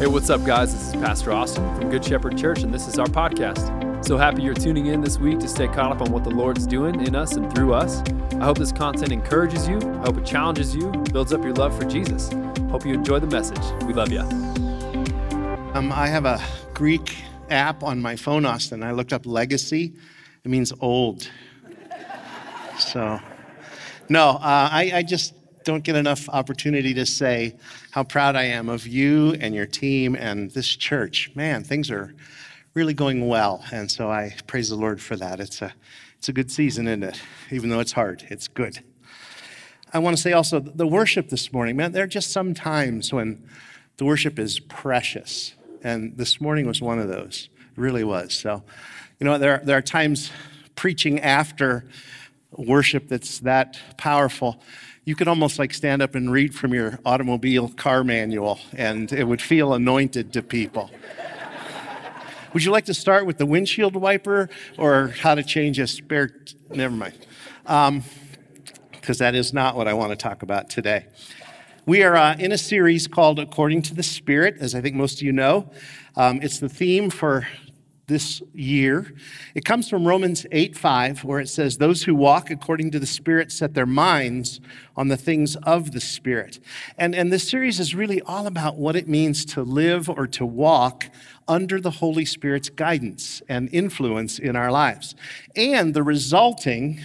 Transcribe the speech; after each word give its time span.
Hey, 0.00 0.08
what's 0.08 0.28
up, 0.28 0.44
guys? 0.44 0.72
This 0.72 0.88
is 0.88 0.94
Pastor 0.94 1.30
Austin 1.30 1.72
from 1.76 1.88
Good 1.88 2.04
Shepherd 2.04 2.36
Church, 2.36 2.64
and 2.64 2.74
this 2.74 2.88
is 2.88 2.98
our 2.98 3.06
podcast. 3.06 4.04
So 4.04 4.18
happy 4.18 4.42
you're 4.42 4.52
tuning 4.52 4.86
in 4.86 5.00
this 5.00 5.18
week 5.18 5.38
to 5.38 5.46
stay 5.46 5.68
caught 5.68 5.92
up 5.92 6.02
on 6.02 6.10
what 6.10 6.24
the 6.24 6.32
Lord's 6.32 6.66
doing 6.66 7.06
in 7.06 7.14
us 7.14 7.36
and 7.36 7.54
through 7.54 7.74
us. 7.74 8.02
I 8.32 8.44
hope 8.44 8.58
this 8.58 8.72
content 8.72 9.12
encourages 9.12 9.68
you, 9.68 9.78
I 9.78 10.06
hope 10.06 10.18
it 10.18 10.26
challenges 10.26 10.74
you, 10.74 10.90
builds 11.12 11.32
up 11.32 11.44
your 11.44 11.52
love 11.52 11.78
for 11.78 11.84
Jesus. 11.84 12.28
Hope 12.70 12.84
you 12.84 12.92
enjoy 12.92 13.20
the 13.20 13.28
message. 13.28 13.62
We 13.84 13.94
love 13.94 14.10
you. 14.10 14.22
Um, 15.74 15.92
I 15.92 16.08
have 16.08 16.24
a 16.24 16.42
Greek 16.74 17.16
app 17.48 17.84
on 17.84 18.02
my 18.02 18.16
phone, 18.16 18.44
Austin. 18.44 18.82
I 18.82 18.90
looked 18.90 19.12
up 19.12 19.26
legacy. 19.26 19.94
It 20.42 20.50
means 20.50 20.72
old. 20.80 21.30
So, 22.80 23.20
no, 24.08 24.30
uh, 24.30 24.38
I, 24.72 24.90
I 24.92 25.02
just 25.04 25.34
don't 25.64 25.82
get 25.82 25.96
enough 25.96 26.28
opportunity 26.28 26.94
to 26.94 27.06
say 27.06 27.56
how 27.90 28.04
proud 28.04 28.36
I 28.36 28.44
am 28.44 28.68
of 28.68 28.86
you 28.86 29.34
and 29.40 29.54
your 29.54 29.66
team 29.66 30.14
and 30.14 30.50
this 30.50 30.68
church. 30.68 31.30
Man, 31.34 31.64
things 31.64 31.90
are 31.90 32.14
really 32.74 32.94
going 32.94 33.26
well. 33.26 33.64
And 33.72 33.90
so 33.90 34.10
I 34.10 34.34
praise 34.46 34.68
the 34.68 34.76
Lord 34.76 35.00
for 35.00 35.16
that. 35.16 35.40
It's 35.40 35.62
a, 35.62 35.72
it's 36.18 36.28
a 36.28 36.32
good 36.32 36.50
season, 36.50 36.86
isn't 36.86 37.02
it? 37.02 37.20
Even 37.50 37.70
though 37.70 37.80
it's 37.80 37.92
hard, 37.92 38.24
it's 38.28 38.48
good. 38.48 38.80
I 39.92 39.98
want 39.98 40.16
to 40.16 40.22
say 40.22 40.32
also 40.32 40.60
the 40.60 40.86
worship 40.86 41.28
this 41.28 41.52
morning, 41.52 41.76
man, 41.76 41.92
there 41.92 42.04
are 42.04 42.08
just 42.08 42.30
some 42.30 42.52
times 42.52 43.12
when 43.12 43.48
the 43.96 44.04
worship 44.04 44.38
is 44.38 44.58
precious. 44.58 45.54
And 45.82 46.16
this 46.16 46.40
morning 46.40 46.66
was 46.66 46.82
one 46.82 46.98
of 46.98 47.08
those. 47.08 47.48
It 47.58 47.80
really 47.80 48.04
was. 48.04 48.34
So, 48.34 48.64
you 49.20 49.24
know, 49.24 49.38
there, 49.38 49.60
there 49.64 49.76
are 49.76 49.82
times 49.82 50.30
preaching 50.74 51.20
after 51.20 51.84
worship 52.50 53.08
that's 53.08 53.38
that 53.40 53.78
powerful 53.96 54.60
you 55.04 55.14
could 55.14 55.28
almost 55.28 55.58
like 55.58 55.74
stand 55.74 56.00
up 56.00 56.14
and 56.14 56.32
read 56.32 56.54
from 56.54 56.72
your 56.72 56.98
automobile 57.04 57.68
car 57.68 58.02
manual 58.02 58.58
and 58.72 59.12
it 59.12 59.24
would 59.24 59.42
feel 59.42 59.74
anointed 59.74 60.32
to 60.32 60.42
people. 60.42 60.90
would 62.52 62.64
you 62.64 62.70
like 62.70 62.86
to 62.86 62.94
start 62.94 63.26
with 63.26 63.36
the 63.36 63.46
windshield 63.46 63.96
wiper 63.96 64.48
or 64.78 65.08
how 65.08 65.34
to 65.34 65.42
change 65.42 65.78
a 65.78 65.86
spare? 65.86 66.28
T- 66.28 66.56
Never 66.70 66.94
mind. 66.94 67.26
Because 67.62 67.88
um, 69.20 69.24
that 69.24 69.34
is 69.34 69.52
not 69.52 69.76
what 69.76 69.88
I 69.88 69.92
want 69.92 70.10
to 70.10 70.16
talk 70.16 70.42
about 70.42 70.70
today. 70.70 71.06
We 71.86 72.02
are 72.02 72.16
uh, 72.16 72.36
in 72.38 72.50
a 72.52 72.58
series 72.58 73.06
called 73.06 73.38
According 73.38 73.82
to 73.82 73.94
the 73.94 74.02
Spirit, 74.02 74.56
as 74.58 74.74
I 74.74 74.80
think 74.80 74.96
most 74.96 75.18
of 75.18 75.22
you 75.22 75.32
know. 75.32 75.70
Um, 76.16 76.40
it's 76.42 76.58
the 76.58 76.68
theme 76.68 77.10
for 77.10 77.46
this 78.06 78.42
year. 78.52 79.14
It 79.54 79.64
comes 79.64 79.88
from 79.88 80.06
Romans 80.06 80.46
8 80.52 80.76
5, 80.76 81.24
where 81.24 81.40
it 81.40 81.48
says, 81.48 81.78
Those 81.78 82.02
who 82.02 82.14
walk 82.14 82.50
according 82.50 82.90
to 82.92 82.98
the 82.98 83.06
Spirit 83.06 83.50
set 83.50 83.74
their 83.74 83.86
minds 83.86 84.60
on 84.96 85.08
the 85.08 85.16
things 85.16 85.56
of 85.56 85.92
the 85.92 86.00
Spirit. 86.00 86.60
And, 86.98 87.14
and 87.14 87.32
this 87.32 87.48
series 87.48 87.80
is 87.80 87.94
really 87.94 88.20
all 88.22 88.46
about 88.46 88.76
what 88.76 88.96
it 88.96 89.08
means 89.08 89.44
to 89.46 89.62
live 89.62 90.08
or 90.08 90.26
to 90.28 90.44
walk 90.44 91.08
under 91.48 91.80
the 91.80 91.90
Holy 91.90 92.24
Spirit's 92.24 92.70
guidance 92.70 93.42
and 93.48 93.68
influence 93.72 94.38
in 94.38 94.56
our 94.56 94.70
lives, 94.70 95.14
and 95.56 95.94
the 95.94 96.02
resulting 96.02 97.00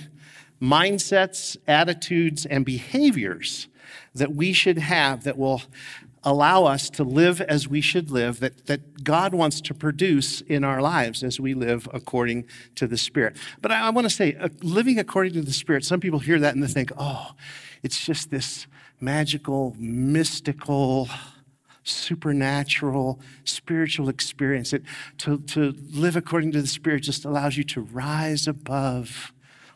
mindsets, 0.62 1.58
attitudes, 1.68 2.46
and 2.46 2.66
behaviors 2.66 3.68
that 4.14 4.34
we 4.34 4.54
should 4.54 4.78
have 4.78 5.24
that 5.24 5.38
will 5.38 5.62
allow 6.24 6.66
us 6.66 6.90
to 6.90 7.04
live 7.04 7.42
as 7.42 7.68
we 7.68 7.82
should 7.82 8.12
live, 8.12 8.40
that, 8.40 8.66
that 8.68 9.04
God 9.04 9.34
wants 9.34 9.62
to 9.62 9.74
produce 9.74 10.42
in 10.42 10.64
our 10.64 10.82
lives 10.82 11.24
as 11.24 11.40
we 11.40 11.54
live 11.54 11.88
according 11.94 12.46
to 12.76 12.88
the 12.88 12.98
Spirit. 12.98 13.38
But 13.62 13.72
I, 13.72 13.88
I 13.88 13.90
want 13.90 14.06
to 14.06 14.14
say, 14.14 14.36
uh, 14.36 14.50
living 14.62 15.00
according 15.00 15.34
to 15.34 15.42
the 15.42 15.54
Spirit, 15.54 15.86
some 15.86 16.00
people 16.00 16.20
hear 16.20 16.40
that 16.40 16.54
and 16.56 16.64
they 16.64 16.68
think, 16.68 16.92
oh, 16.98 17.32
it's 17.84 18.06
just 18.06 18.30
this 18.30 18.68
magical, 19.00 19.76
mystical, 19.80 21.08
supernatural, 21.84 23.20
spiritual 23.46 24.10
experience. 24.10 24.74
It, 24.74 24.84
to, 25.20 25.40
to 25.40 25.74
live 25.92 26.16
according 26.16 26.52
to 26.54 26.62
the 26.62 26.68
Spirit 26.68 27.04
just 27.04 27.26
allows 27.26 27.58
you 27.58 27.64
to 27.66 27.82
rise 27.82 28.48
above 28.48 29.32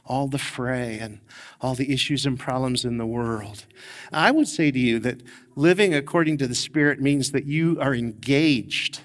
all 0.06 0.28
the 0.28 0.38
fray 0.38 1.00
and 1.00 1.20
all 1.62 1.76
the 1.76 1.94
issues 1.94 2.26
and 2.26 2.38
problems 2.38 2.84
in 2.84 2.98
the 2.98 3.06
world. 3.06 3.66
I 4.12 4.32
would 4.32 4.48
say 4.48 4.72
to 4.72 4.80
you 4.80 5.00
that 5.00 5.22
living 5.56 5.94
according 5.94 6.38
to 6.40 6.48
the 6.48 6.56
Spirit 6.56 7.00
means 7.00 7.32
that 7.32 7.46
you 7.46 7.80
are 7.80 7.96
engaged 7.96 9.02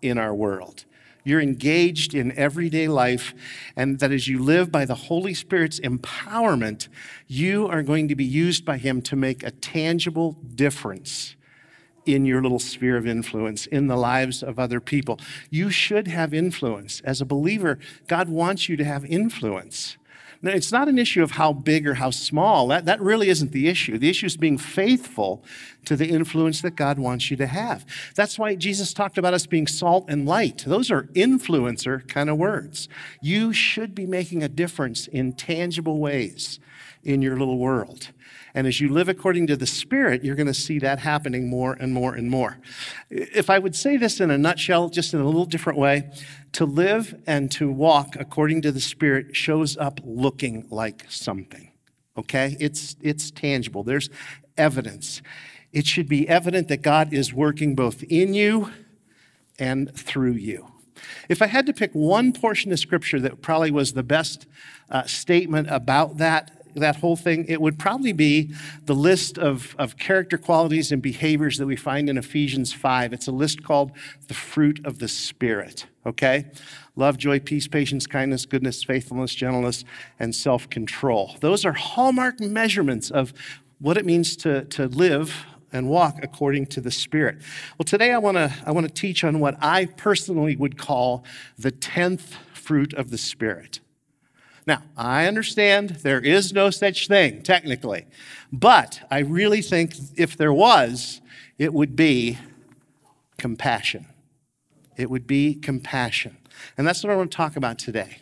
in 0.00 0.16
our 0.16 0.34
world. 0.34 0.84
You're 1.24 1.42
engaged 1.42 2.14
in 2.14 2.32
everyday 2.38 2.88
life, 2.88 3.34
and 3.76 3.98
that 3.98 4.12
as 4.12 4.28
you 4.28 4.42
live 4.42 4.72
by 4.72 4.86
the 4.86 4.94
Holy 4.94 5.34
Spirit's 5.34 5.78
empowerment, 5.80 6.88
you 7.26 7.66
are 7.66 7.82
going 7.82 8.08
to 8.08 8.16
be 8.16 8.24
used 8.24 8.64
by 8.64 8.78
Him 8.78 9.02
to 9.02 9.16
make 9.16 9.42
a 9.42 9.50
tangible 9.50 10.38
difference 10.54 11.36
in 12.06 12.24
your 12.24 12.40
little 12.40 12.58
sphere 12.58 12.96
of 12.96 13.06
influence 13.06 13.66
in 13.66 13.88
the 13.88 13.96
lives 13.96 14.42
of 14.42 14.58
other 14.58 14.80
people. 14.80 15.20
You 15.50 15.68
should 15.68 16.08
have 16.08 16.32
influence. 16.32 17.02
As 17.02 17.20
a 17.20 17.26
believer, 17.26 17.78
God 18.06 18.30
wants 18.30 18.70
you 18.70 18.76
to 18.78 18.84
have 18.84 19.04
influence. 19.04 19.97
Now, 20.40 20.52
it's 20.52 20.70
not 20.70 20.88
an 20.88 20.98
issue 20.98 21.22
of 21.22 21.32
how 21.32 21.52
big 21.52 21.86
or 21.86 21.94
how 21.94 22.10
small. 22.10 22.68
That, 22.68 22.84
that 22.84 23.00
really 23.00 23.28
isn't 23.28 23.52
the 23.52 23.68
issue. 23.68 23.98
The 23.98 24.08
issue 24.08 24.26
is 24.26 24.36
being 24.36 24.56
faithful 24.56 25.44
to 25.84 25.96
the 25.96 26.08
influence 26.10 26.62
that 26.62 26.76
God 26.76 26.98
wants 26.98 27.30
you 27.30 27.36
to 27.38 27.46
have. 27.46 27.84
That's 28.14 28.38
why 28.38 28.54
Jesus 28.54 28.92
talked 28.92 29.18
about 29.18 29.34
us 29.34 29.46
being 29.46 29.66
salt 29.66 30.04
and 30.08 30.26
light. 30.26 30.64
Those 30.66 30.90
are 30.90 31.04
influencer 31.14 32.06
kind 32.06 32.30
of 32.30 32.36
words. 32.36 32.88
You 33.20 33.52
should 33.52 33.94
be 33.94 34.06
making 34.06 34.42
a 34.42 34.48
difference 34.48 35.08
in 35.08 35.32
tangible 35.32 35.98
ways 35.98 36.60
in 37.02 37.22
your 37.22 37.36
little 37.36 37.58
world. 37.58 38.10
And 38.54 38.66
as 38.66 38.80
you 38.80 38.88
live 38.88 39.08
according 39.08 39.46
to 39.48 39.56
the 39.56 39.66
Spirit, 39.66 40.24
you're 40.24 40.34
going 40.34 40.46
to 40.46 40.54
see 40.54 40.78
that 40.80 40.98
happening 40.98 41.48
more 41.48 41.74
and 41.74 41.92
more 41.92 42.14
and 42.14 42.30
more. 42.30 42.58
If 43.10 43.50
I 43.50 43.58
would 43.58 43.76
say 43.76 43.96
this 43.96 44.20
in 44.20 44.30
a 44.30 44.38
nutshell, 44.38 44.88
just 44.88 45.14
in 45.14 45.20
a 45.20 45.24
little 45.24 45.44
different 45.44 45.78
way, 45.78 46.10
to 46.52 46.64
live 46.64 47.14
and 47.26 47.50
to 47.52 47.70
walk 47.70 48.16
according 48.18 48.62
to 48.62 48.72
the 48.72 48.80
Spirit 48.80 49.36
shows 49.36 49.76
up 49.76 50.00
looking 50.02 50.66
like 50.70 51.04
something. 51.08 51.70
Okay? 52.16 52.56
It's, 52.58 52.96
it's 53.00 53.30
tangible, 53.30 53.84
there's 53.84 54.10
evidence. 54.56 55.22
It 55.72 55.86
should 55.86 56.08
be 56.08 56.28
evident 56.28 56.68
that 56.68 56.82
God 56.82 57.12
is 57.12 57.32
working 57.32 57.74
both 57.74 58.02
in 58.04 58.34
you 58.34 58.70
and 59.58 59.94
through 59.94 60.32
you. 60.32 60.72
If 61.28 61.42
I 61.42 61.46
had 61.46 61.66
to 61.66 61.72
pick 61.72 61.92
one 61.92 62.32
portion 62.32 62.72
of 62.72 62.78
scripture 62.78 63.20
that 63.20 63.42
probably 63.42 63.70
was 63.70 63.92
the 63.92 64.02
best 64.02 64.46
uh, 64.90 65.04
statement 65.04 65.68
about 65.70 66.16
that, 66.18 66.57
that 66.78 66.96
whole 66.96 67.16
thing, 67.16 67.44
it 67.48 67.60
would 67.60 67.78
probably 67.78 68.12
be 68.12 68.54
the 68.84 68.94
list 68.94 69.38
of, 69.38 69.74
of 69.78 69.96
character 69.96 70.38
qualities 70.38 70.92
and 70.92 71.02
behaviors 71.02 71.58
that 71.58 71.66
we 71.66 71.76
find 71.76 72.08
in 72.08 72.18
Ephesians 72.18 72.72
5. 72.72 73.12
It's 73.12 73.26
a 73.26 73.32
list 73.32 73.62
called 73.62 73.92
the 74.26 74.34
fruit 74.34 74.80
of 74.84 74.98
the 74.98 75.08
Spirit, 75.08 75.86
okay? 76.06 76.46
Love, 76.96 77.16
joy, 77.16 77.38
peace, 77.40 77.68
patience, 77.68 78.06
kindness, 78.06 78.46
goodness, 78.46 78.82
faithfulness, 78.82 79.34
gentleness, 79.34 79.84
and 80.18 80.34
self 80.34 80.68
control. 80.68 81.36
Those 81.40 81.64
are 81.64 81.72
hallmark 81.72 82.40
measurements 82.40 83.10
of 83.10 83.32
what 83.78 83.96
it 83.96 84.04
means 84.04 84.36
to, 84.38 84.64
to 84.64 84.86
live 84.86 85.46
and 85.72 85.88
walk 85.88 86.18
according 86.22 86.66
to 86.66 86.80
the 86.80 86.90
Spirit. 86.90 87.38
Well, 87.78 87.84
today 87.84 88.12
I 88.12 88.18
want 88.18 88.36
to 88.36 88.52
I 88.66 88.72
want 88.72 88.86
to 88.88 88.92
teach 88.92 89.24
on 89.24 89.40
what 89.40 89.56
I 89.60 89.86
personally 89.86 90.56
would 90.56 90.78
call 90.78 91.24
the 91.58 91.72
10th 91.72 92.34
fruit 92.52 92.94
of 92.94 93.10
the 93.10 93.18
Spirit. 93.18 93.80
Now, 94.68 94.82
I 94.98 95.26
understand 95.26 96.00
there 96.02 96.20
is 96.20 96.52
no 96.52 96.68
such 96.68 97.08
thing, 97.08 97.40
technically, 97.40 98.04
but 98.52 99.00
I 99.10 99.20
really 99.20 99.62
think 99.62 99.94
if 100.14 100.36
there 100.36 100.52
was, 100.52 101.22
it 101.56 101.72
would 101.72 101.96
be 101.96 102.36
compassion. 103.38 104.04
It 104.98 105.08
would 105.08 105.26
be 105.26 105.54
compassion. 105.54 106.36
And 106.76 106.86
that's 106.86 107.02
what 107.02 107.10
I 107.10 107.16
want 107.16 107.30
to 107.30 107.36
talk 107.36 107.56
about 107.56 107.78
today. 107.78 108.18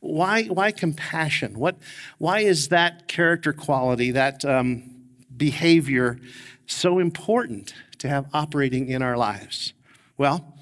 Why, 0.00 0.44
why 0.44 0.72
compassion? 0.72 1.58
What, 1.58 1.76
why 2.16 2.40
is 2.40 2.68
that 2.68 3.06
character 3.06 3.52
quality, 3.52 4.10
that 4.12 4.42
um, 4.42 4.84
behavior, 5.36 6.18
so 6.64 6.98
important 6.98 7.74
to 7.98 8.08
have 8.08 8.24
operating 8.32 8.88
in 8.88 9.02
our 9.02 9.18
lives? 9.18 9.74
Well, 10.16 10.56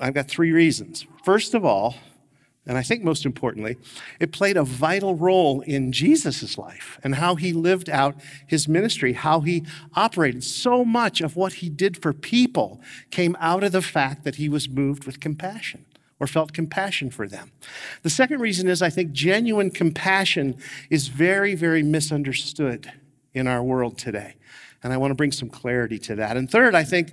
I've 0.00 0.14
got 0.14 0.26
three 0.26 0.52
reasons. 0.52 1.04
First 1.22 1.52
of 1.52 1.66
all, 1.66 1.96
and 2.68 2.76
I 2.76 2.82
think 2.82 3.02
most 3.02 3.24
importantly, 3.24 3.78
it 4.20 4.30
played 4.30 4.58
a 4.58 4.62
vital 4.62 5.14
role 5.14 5.62
in 5.62 5.90
Jesus' 5.90 6.58
life 6.58 7.00
and 7.02 7.14
how 7.14 7.34
he 7.34 7.54
lived 7.54 7.88
out 7.88 8.14
his 8.46 8.68
ministry, 8.68 9.14
how 9.14 9.40
he 9.40 9.64
operated. 9.94 10.44
So 10.44 10.84
much 10.84 11.22
of 11.22 11.34
what 11.34 11.54
he 11.54 11.70
did 11.70 12.00
for 12.02 12.12
people 12.12 12.80
came 13.10 13.36
out 13.40 13.64
of 13.64 13.72
the 13.72 13.80
fact 13.80 14.22
that 14.24 14.34
he 14.34 14.50
was 14.50 14.68
moved 14.68 15.06
with 15.06 15.18
compassion 15.18 15.86
or 16.20 16.26
felt 16.26 16.52
compassion 16.52 17.10
for 17.10 17.26
them. 17.26 17.52
The 18.02 18.10
second 18.10 18.40
reason 18.40 18.68
is 18.68 18.82
I 18.82 18.90
think 18.90 19.12
genuine 19.12 19.70
compassion 19.70 20.54
is 20.90 21.08
very, 21.08 21.54
very 21.54 21.82
misunderstood 21.82 22.92
in 23.32 23.46
our 23.46 23.62
world 23.62 23.96
today. 23.96 24.34
And 24.82 24.92
I 24.92 24.98
want 24.98 25.10
to 25.12 25.14
bring 25.14 25.32
some 25.32 25.48
clarity 25.48 25.98
to 26.00 26.16
that. 26.16 26.36
And 26.36 26.50
third, 26.50 26.74
I 26.74 26.84
think 26.84 27.12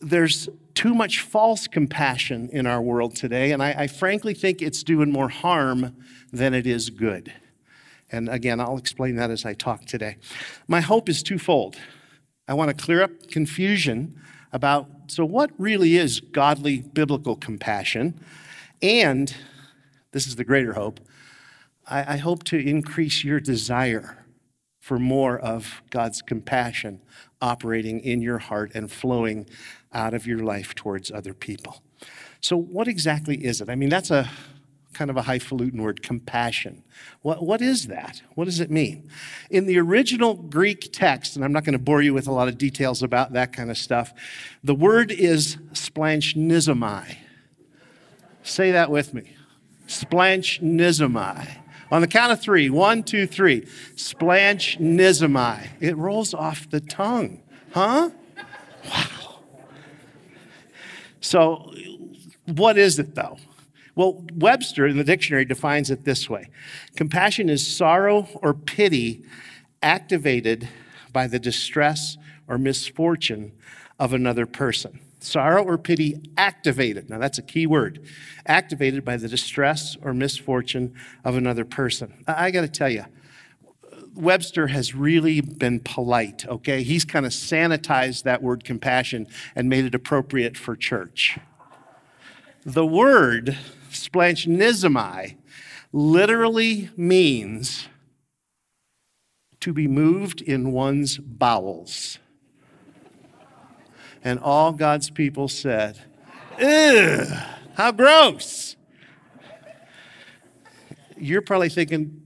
there's 0.00 0.48
too 0.74 0.94
much 0.94 1.20
false 1.20 1.66
compassion 1.66 2.48
in 2.52 2.66
our 2.66 2.80
world 2.80 3.16
today, 3.16 3.52
and 3.52 3.62
I, 3.62 3.74
I, 3.76 3.86
frankly 3.88 4.32
think 4.32 4.62
it's 4.62 4.84
doing 4.84 5.10
more 5.10 5.28
harm 5.28 5.96
than 6.32 6.54
it 6.54 6.66
is 6.66 6.90
good. 6.90 7.32
And 8.12 8.28
again, 8.28 8.60
I'll 8.60 8.78
explain 8.78 9.16
that 9.16 9.30
as 9.30 9.44
I 9.44 9.54
talk 9.54 9.84
today. 9.84 10.16
My 10.68 10.80
hope 10.80 11.08
is 11.08 11.22
twofold. 11.22 11.76
I 12.46 12.54
want 12.54 12.76
to 12.76 12.84
clear 12.84 13.02
up 13.02 13.28
confusion 13.28 14.18
about 14.52 14.88
so, 15.08 15.24
what 15.24 15.50
really 15.58 15.96
is 15.96 16.20
godly 16.20 16.80
biblical 16.80 17.34
compassion? 17.34 18.18
And 18.80 19.34
this 20.12 20.26
is 20.26 20.36
the 20.36 20.44
greater 20.44 20.74
hope 20.74 21.00
I, 21.86 22.14
I 22.14 22.16
hope 22.18 22.44
to 22.44 22.58
increase 22.58 23.24
your 23.24 23.40
desire 23.40 24.24
for 24.80 24.98
more 24.98 25.38
of 25.38 25.82
God's 25.90 26.22
compassion 26.22 27.02
operating 27.42 28.00
in 28.00 28.22
your 28.22 28.38
heart 28.38 28.72
and 28.74 28.90
flowing 28.90 29.46
out 29.92 30.14
of 30.14 30.26
your 30.26 30.40
life 30.40 30.74
towards 30.74 31.10
other 31.10 31.34
people. 31.34 31.82
So, 32.40 32.56
what 32.56 32.88
exactly 32.88 33.44
is 33.44 33.60
it? 33.60 33.68
I 33.68 33.74
mean, 33.74 33.88
that's 33.88 34.10
a 34.10 34.30
kind 34.98 35.10
of 35.10 35.16
a 35.16 35.22
highfalutin 35.22 35.80
word, 35.80 36.02
compassion. 36.02 36.82
What, 37.22 37.42
what 37.42 37.62
is 37.62 37.86
that? 37.86 38.22
What 38.34 38.46
does 38.46 38.58
it 38.58 38.70
mean? 38.70 39.08
In 39.48 39.66
the 39.66 39.78
original 39.78 40.34
Greek 40.34 40.92
text, 40.92 41.36
and 41.36 41.44
I'm 41.44 41.52
not 41.52 41.64
going 41.64 41.74
to 41.74 41.78
bore 41.78 42.02
you 42.02 42.12
with 42.12 42.26
a 42.26 42.32
lot 42.32 42.48
of 42.48 42.58
details 42.58 43.02
about 43.02 43.32
that 43.32 43.52
kind 43.52 43.70
of 43.70 43.78
stuff, 43.78 44.12
the 44.64 44.74
word 44.74 45.12
is 45.12 45.56
splanchnizomai. 45.72 47.16
Say 48.42 48.72
that 48.72 48.90
with 48.90 49.14
me. 49.14 49.36
Splanchnizomai. 49.86 51.48
On 51.90 52.00
the 52.00 52.08
count 52.08 52.32
of 52.32 52.40
three, 52.40 52.68
one, 52.68 53.02
two, 53.02 53.26
three. 53.26 53.62
Splanchnizomai. 53.94 55.68
It 55.80 55.96
rolls 55.96 56.34
off 56.34 56.68
the 56.68 56.80
tongue. 56.80 57.42
Huh? 57.72 58.10
Wow. 58.84 59.27
So, 61.20 61.72
what 62.46 62.78
is 62.78 62.98
it 62.98 63.14
though? 63.14 63.38
Well, 63.94 64.24
Webster 64.36 64.86
in 64.86 64.96
the 64.96 65.04
dictionary 65.04 65.44
defines 65.44 65.90
it 65.90 66.04
this 66.04 66.30
way 66.30 66.48
compassion 66.96 67.48
is 67.48 67.66
sorrow 67.66 68.28
or 68.42 68.54
pity 68.54 69.24
activated 69.82 70.68
by 71.12 71.26
the 71.26 71.38
distress 71.38 72.16
or 72.46 72.58
misfortune 72.58 73.52
of 73.98 74.12
another 74.12 74.46
person. 74.46 75.00
Sorrow 75.20 75.64
or 75.64 75.76
pity 75.78 76.20
activated. 76.36 77.10
Now, 77.10 77.18
that's 77.18 77.38
a 77.38 77.42
key 77.42 77.66
word. 77.66 78.06
Activated 78.46 79.04
by 79.04 79.16
the 79.16 79.28
distress 79.28 79.96
or 80.00 80.14
misfortune 80.14 80.94
of 81.24 81.36
another 81.36 81.64
person. 81.64 82.24
I, 82.26 82.46
I 82.46 82.50
got 82.50 82.60
to 82.60 82.68
tell 82.68 82.88
you, 82.88 83.04
Webster 84.18 84.66
has 84.68 84.94
really 84.94 85.40
been 85.40 85.80
polite, 85.80 86.46
okay? 86.46 86.82
He's 86.82 87.04
kind 87.04 87.24
of 87.24 87.32
sanitized 87.32 88.24
that 88.24 88.42
word 88.42 88.64
compassion 88.64 89.26
and 89.54 89.68
made 89.68 89.84
it 89.84 89.94
appropriate 89.94 90.56
for 90.56 90.74
church. 90.74 91.38
The 92.64 92.84
word 92.84 93.56
splanchnizomai 93.90 95.36
literally 95.92 96.90
means 96.96 97.88
to 99.60 99.72
be 99.72 99.88
moved 99.88 100.40
in 100.42 100.72
one's 100.72 101.18
bowels. 101.18 102.18
And 104.24 104.38
all 104.40 104.72
God's 104.72 105.10
people 105.10 105.48
said, 105.48 105.98
Ew, 106.60 107.24
how 107.74 107.92
gross. 107.92 108.76
You're 111.16 111.42
probably 111.42 111.68
thinking, 111.68 112.22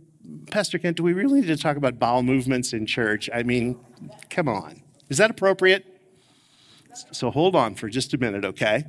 Pastor 0.53 0.79
Kent, 0.79 0.99
do 0.99 1.03
we 1.03 1.15
really 1.15 1.41
need 1.41 1.47
to 1.47 1.57
talk 1.57 1.79
about 1.79 1.99
bowel 1.99 2.23
movements 2.23 2.75
in 2.75 2.85
church? 2.85 3.31
I 3.33 3.43
mean, 3.43 3.81
come 4.29 4.49
on. 4.49 4.83
Is 5.09 5.17
that 5.17 5.31
appropriate? 5.31 5.87
So 7.11 7.31
hold 7.31 7.57
on 7.57 7.75
for 7.75 7.89
just 7.89 8.13
a 8.13 8.19
minute, 8.19 8.45
okay? 8.45 8.85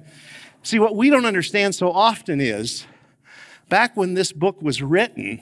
See, 0.61 0.77
what 0.77 0.97
we 0.97 1.09
don't 1.09 1.25
understand 1.25 1.73
so 1.73 1.89
often 1.89 2.41
is 2.41 2.85
back 3.69 3.95
when 3.95 4.13
this 4.13 4.33
book 4.33 4.61
was 4.61 4.81
written, 4.81 5.41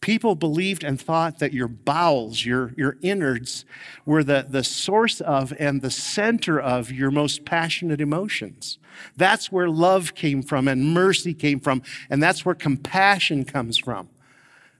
people 0.00 0.34
believed 0.34 0.82
and 0.82 1.00
thought 1.00 1.38
that 1.38 1.52
your 1.52 1.68
bowels, 1.68 2.44
your, 2.44 2.74
your 2.76 2.96
innards, 3.00 3.64
were 4.04 4.24
the, 4.24 4.44
the 4.48 4.64
source 4.64 5.20
of 5.20 5.52
and 5.60 5.82
the 5.82 5.90
center 5.92 6.58
of 6.58 6.90
your 6.90 7.12
most 7.12 7.44
passionate 7.44 8.00
emotions. 8.00 8.80
That's 9.16 9.52
where 9.52 9.70
love 9.70 10.16
came 10.16 10.42
from 10.42 10.66
and 10.66 10.92
mercy 10.92 11.32
came 11.32 11.60
from, 11.60 11.82
and 12.10 12.20
that's 12.20 12.44
where 12.44 12.56
compassion 12.56 13.44
comes 13.44 13.78
from. 13.78 14.08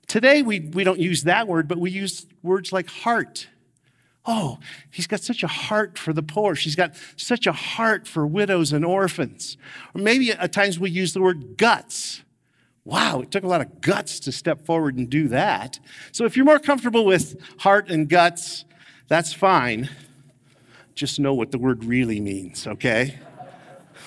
Today, 0.09 0.43
we, 0.43 0.61
we 0.61 0.85
don't 0.85 0.99
use 0.99 1.23
that 1.25 1.47
word, 1.47 1.69
but 1.69 1.79
we 1.79 1.91
use 1.91 2.27
words 2.43 2.73
like 2.73 2.89
heart 2.89 3.47
Oh, 4.31 4.59
he's 4.91 5.07
got 5.07 5.23
such 5.23 5.43
a 5.43 5.47
heart 5.47 5.97
for 5.97 6.13
the 6.13 6.23
poor. 6.23 6.55
She's 6.55 6.77
got 6.77 6.95
such 7.17 7.47
a 7.47 7.53
heart 7.53 8.07
for 8.07 8.27
widows 8.27 8.75
and 8.75 8.85
orphans. 8.85 9.57
Or 9.95 10.03
maybe 10.03 10.31
at 10.31 10.53
times 10.53 10.79
we 10.79 10.91
use 10.91 11.15
the 11.15 11.23
word 11.23 11.57
guts. 11.57 12.23
Wow, 12.85 13.21
it 13.23 13.31
took 13.31 13.43
a 13.43 13.47
lot 13.47 13.63
of 13.63 13.81
guts 13.81 14.21
to 14.21 14.33
step 14.33 14.67
forward 14.67 14.99
and 14.99 15.09
do 15.09 15.29
that. 15.29 15.81
So 16.13 16.27
if 16.27 16.37
you're 16.37 16.45
more 16.45 16.59
comfortable 16.59 17.07
with 17.07 17.41
heart 17.61 17.91
and 17.91 18.07
guts, 18.07 18.67
that's 19.09 19.33
fine. 19.33 19.89
Just 20.95 21.19
know 21.19 21.33
what 21.33 21.51
the 21.51 21.59
word 21.59 21.85
really 21.85 22.21
means, 22.21 22.67
okay? 22.67 23.19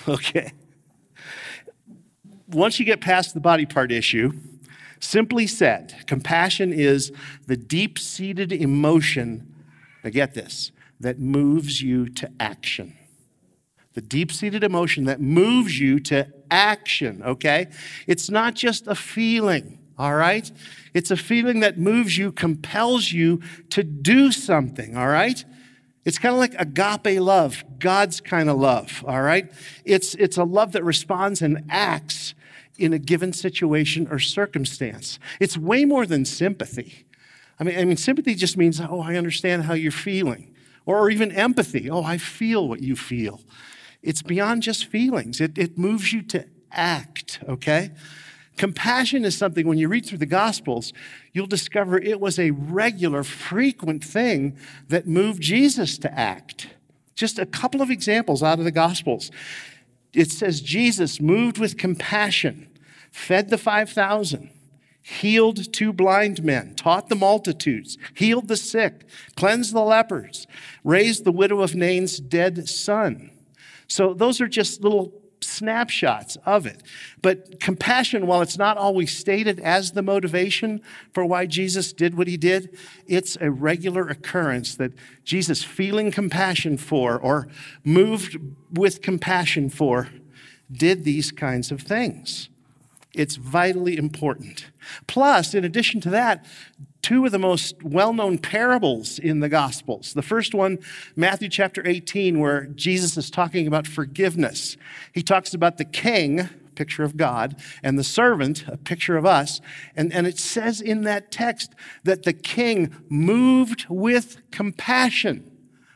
Okay. 0.07 0.53
Once 2.47 2.79
you 2.79 2.85
get 2.85 3.01
past 3.01 3.35
the 3.35 3.39
body 3.39 3.67
part 3.67 3.91
issue, 3.91 4.31
simply 5.01 5.47
said, 5.47 6.03
compassion 6.07 6.71
is 6.71 7.11
the 7.47 7.57
deep 7.57 7.99
seated 7.99 8.53
emotion 8.53 9.51
now, 10.03 10.09
get 10.09 10.33
this 10.33 10.71
that 10.99 11.19
moves 11.19 11.81
you 11.81 12.07
to 12.09 12.31
action. 12.39 12.95
The 13.93 14.01
deep 14.01 14.31
seated 14.31 14.63
emotion 14.63 15.05
that 15.05 15.19
moves 15.19 15.79
you 15.79 15.99
to 16.01 16.27
action, 16.49 17.21
okay? 17.23 17.67
It's 18.07 18.29
not 18.29 18.53
just 18.53 18.87
a 18.87 18.95
feeling, 18.95 19.79
all 19.97 20.13
right? 20.13 20.49
It's 20.93 21.11
a 21.11 21.17
feeling 21.17 21.59
that 21.61 21.77
moves 21.77 22.17
you, 22.17 22.31
compels 22.31 23.11
you 23.11 23.41
to 23.71 23.83
do 23.83 24.31
something, 24.31 24.95
all 24.95 25.07
right? 25.07 25.43
It's 26.05 26.17
kind 26.17 26.33
of 26.33 26.39
like 26.39 26.55
agape 26.57 27.19
love, 27.19 27.63
God's 27.79 28.21
kind 28.21 28.49
of 28.49 28.57
love, 28.57 29.03
all 29.07 29.21
right? 29.21 29.51
It's, 29.83 30.15
it's 30.15 30.37
a 30.37 30.43
love 30.43 30.71
that 30.71 30.83
responds 30.83 31.41
and 31.41 31.65
acts 31.69 32.33
in 32.81 32.93
a 32.93 32.99
given 32.99 33.33
situation 33.33 34.07
or 34.09 34.19
circumstance. 34.19 35.19
It's 35.39 35.57
way 35.57 35.85
more 35.85 36.05
than 36.05 36.25
sympathy. 36.25 37.05
I 37.59 37.63
mean, 37.63 37.77
I 37.77 37.85
mean, 37.85 37.97
sympathy 37.97 38.35
just 38.35 38.57
means, 38.57 38.81
oh, 38.81 39.01
I 39.01 39.15
understand 39.15 39.63
how 39.63 39.73
you're 39.73 39.91
feeling. 39.91 40.53
Or, 40.85 40.97
or 40.97 41.09
even 41.11 41.31
empathy, 41.31 41.89
oh, 41.89 42.03
I 42.03 42.17
feel 42.17 42.67
what 42.67 42.81
you 42.81 42.95
feel. 42.95 43.41
It's 44.01 44.23
beyond 44.23 44.63
just 44.63 44.85
feelings, 44.85 45.39
it, 45.39 45.57
it 45.57 45.77
moves 45.77 46.11
you 46.11 46.23
to 46.23 46.45
act, 46.71 47.39
okay? 47.47 47.91
Compassion 48.57 49.25
is 49.25 49.37
something, 49.37 49.67
when 49.67 49.77
you 49.77 49.87
read 49.87 50.05
through 50.05 50.17
the 50.17 50.25
Gospels, 50.25 50.91
you'll 51.33 51.47
discover 51.47 51.99
it 51.99 52.19
was 52.19 52.39
a 52.39 52.51
regular, 52.51 53.23
frequent 53.23 54.03
thing 54.03 54.57
that 54.87 55.07
moved 55.07 55.41
Jesus 55.41 55.97
to 55.99 56.11
act. 56.11 56.67
Just 57.15 57.37
a 57.37 57.45
couple 57.45 57.81
of 57.81 57.91
examples 57.91 58.41
out 58.41 58.57
of 58.59 58.65
the 58.65 58.71
Gospels. 58.71 59.29
It 60.13 60.31
says 60.31 60.61
Jesus 60.61 61.21
moved 61.21 61.59
with 61.59 61.77
compassion, 61.77 62.67
fed 63.11 63.49
the 63.49 63.57
5,000 63.57 64.49
healed 65.01 65.73
two 65.73 65.91
blind 65.91 66.43
men, 66.43 66.75
taught 66.75 67.09
the 67.09 67.15
multitudes, 67.15 67.97
healed 68.13 68.47
the 68.47 68.57
sick, 68.57 69.05
cleansed 69.35 69.73
the 69.73 69.81
lepers, 69.81 70.47
raised 70.83 71.23
the 71.23 71.31
widow 71.31 71.61
of 71.61 71.75
Nain's 71.75 72.19
dead 72.19 72.69
son. 72.69 73.31
So 73.87 74.13
those 74.13 74.39
are 74.39 74.47
just 74.47 74.83
little 74.83 75.11
snapshots 75.41 76.37
of 76.45 76.67
it. 76.67 76.83
But 77.21 77.59
compassion, 77.59 78.27
while 78.27 78.41
it's 78.41 78.59
not 78.59 78.77
always 78.77 79.17
stated 79.17 79.59
as 79.59 79.91
the 79.91 80.03
motivation 80.03 80.81
for 81.13 81.25
why 81.25 81.47
Jesus 81.47 81.91
did 81.93 82.15
what 82.15 82.27
he 82.27 82.37
did, 82.37 82.77
it's 83.07 83.37
a 83.41 83.49
regular 83.49 84.07
occurrence 84.07 84.75
that 84.75 84.93
Jesus, 85.23 85.63
feeling 85.63 86.11
compassion 86.11 86.77
for 86.77 87.19
or 87.19 87.47
moved 87.83 88.37
with 88.71 89.01
compassion 89.01 89.69
for, 89.69 90.09
did 90.71 91.03
these 91.03 91.31
kinds 91.31 91.71
of 91.71 91.81
things. 91.81 92.50
It's 93.13 93.35
vitally 93.35 93.97
important. 93.97 94.71
Plus, 95.07 95.53
in 95.53 95.65
addition 95.65 95.99
to 96.01 96.09
that, 96.11 96.45
two 97.01 97.25
of 97.25 97.31
the 97.31 97.39
most 97.39 97.81
well 97.83 98.13
known 98.13 98.37
parables 98.37 99.19
in 99.19 99.39
the 99.41 99.49
Gospels. 99.49 100.13
The 100.13 100.21
first 100.21 100.53
one, 100.53 100.79
Matthew 101.15 101.49
chapter 101.49 101.85
18, 101.85 102.39
where 102.39 102.67
Jesus 102.67 103.17
is 103.17 103.29
talking 103.29 103.67
about 103.67 103.87
forgiveness. 103.87 104.77
He 105.13 105.23
talks 105.23 105.53
about 105.53 105.77
the 105.77 105.85
king, 105.85 106.49
picture 106.75 107.03
of 107.03 107.17
God, 107.17 107.61
and 107.83 107.99
the 107.99 108.03
servant, 108.03 108.65
a 108.67 108.77
picture 108.77 109.17
of 109.17 109.25
us. 109.25 109.59
And, 109.95 110.13
and 110.13 110.25
it 110.25 110.39
says 110.39 110.79
in 110.79 111.01
that 111.01 111.31
text 111.31 111.73
that 112.03 112.23
the 112.23 112.33
king, 112.33 112.95
moved 113.09 113.85
with 113.89 114.37
compassion, 114.51 115.51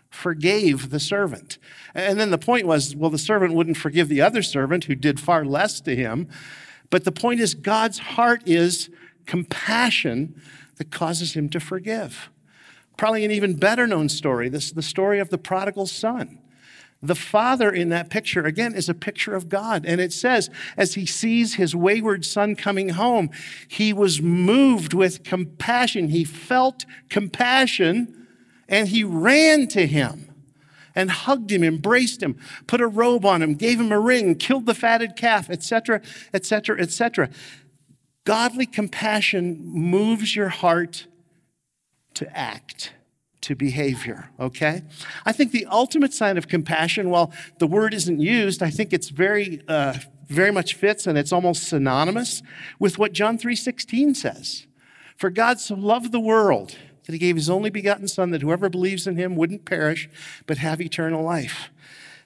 forgave 0.09 0.89
the 0.89 0.99
servant. 0.99 1.57
And 1.93 2.19
then 2.19 2.31
the 2.31 2.37
point 2.37 2.67
was 2.67 2.95
well, 2.95 3.09
the 3.09 3.17
servant 3.17 3.53
wouldn't 3.53 3.77
forgive 3.77 4.09
the 4.09 4.21
other 4.21 4.41
servant 4.41 4.85
who 4.85 4.95
did 4.95 5.19
far 5.19 5.45
less 5.45 5.81
to 5.81 5.95
him. 5.95 6.27
But 6.89 7.03
the 7.03 7.11
point 7.11 7.39
is, 7.39 7.53
God's 7.53 7.99
heart 7.99 8.43
is 8.45 8.89
compassion 9.25 10.41
that 10.77 10.91
causes 10.91 11.33
him 11.33 11.49
to 11.49 11.59
forgive. 11.59 12.29
Probably 12.97 13.25
an 13.25 13.31
even 13.31 13.55
better 13.55 13.87
known 13.87 14.09
story 14.09 14.49
this 14.49 14.71
the 14.71 14.81
story 14.81 15.19
of 15.19 15.29
the 15.29 15.37
prodigal 15.37 15.87
son. 15.87 16.39
The 17.01 17.15
father 17.15 17.69
in 17.69 17.89
that 17.89 18.09
picture, 18.09 18.45
again, 18.45 18.73
is 18.73 18.89
a 18.89 18.93
picture 18.93 19.35
of 19.35 19.49
God. 19.49 19.85
And 19.85 20.01
it 20.01 20.11
says, 20.11 20.49
as 20.75 20.95
he 20.95 21.05
sees 21.05 21.55
his 21.55 21.75
wayward 21.75 22.25
son 22.25 22.55
coming 22.55 22.89
home, 22.89 23.29
he 23.67 23.93
was 23.93 24.21
moved 24.21 24.93
with 24.93 25.23
compassion. 25.23 26.09
He 26.09 26.23
felt 26.23 26.85
compassion 27.09 28.27
and 28.67 28.87
he 28.87 29.03
ran 29.03 29.67
to 29.67 29.85
him. 29.85 30.34
And 30.95 31.11
hugged 31.11 31.51
him, 31.51 31.63
embraced 31.63 32.23
him, 32.23 32.37
put 32.67 32.81
a 32.81 32.87
robe 32.87 33.25
on 33.25 33.41
him, 33.41 33.53
gave 33.53 33.79
him 33.79 33.91
a 33.91 33.99
ring, 33.99 34.35
killed 34.35 34.65
the 34.65 34.73
fatted 34.73 35.15
calf, 35.15 35.49
etc., 35.49 36.01
etc., 36.33 36.79
etc. 36.79 37.29
Godly 38.23 38.65
compassion 38.65 39.61
moves 39.63 40.35
your 40.35 40.49
heart 40.49 41.07
to 42.15 42.37
act, 42.37 42.93
to 43.41 43.55
behavior, 43.55 44.29
okay? 44.39 44.83
I 45.25 45.31
think 45.31 45.51
the 45.51 45.67
ultimate 45.67 46.13
sign 46.13 46.37
of 46.37 46.47
compassion, 46.47 47.09
while 47.09 47.31
the 47.59 47.67
word 47.67 47.93
isn't 47.93 48.19
used, 48.19 48.63
I 48.63 48.71
think 48.71 48.93
it's 48.93 49.09
very, 49.09 49.61
uh, 49.67 49.97
very 50.27 50.51
much 50.51 50.73
fits 50.73 51.05
and 51.05 51.17
it's 51.17 51.31
almost 51.31 51.63
synonymous 51.63 52.41
with 52.79 52.97
what 52.97 53.13
John 53.13 53.37
3.16 53.37 54.15
says. 54.15 54.65
For 55.15 55.29
God 55.29 55.59
so 55.59 55.75
loved 55.75 56.11
the 56.11 56.19
world 56.19 56.75
that 57.05 57.13
he 57.13 57.19
gave 57.19 57.35
his 57.35 57.49
only 57.49 57.69
begotten 57.69 58.07
son 58.07 58.31
that 58.31 58.41
whoever 58.41 58.69
believes 58.69 59.07
in 59.07 59.15
him 59.15 59.35
wouldn't 59.35 59.65
perish, 59.65 60.09
but 60.47 60.57
have 60.57 60.81
eternal 60.81 61.23
life. 61.23 61.69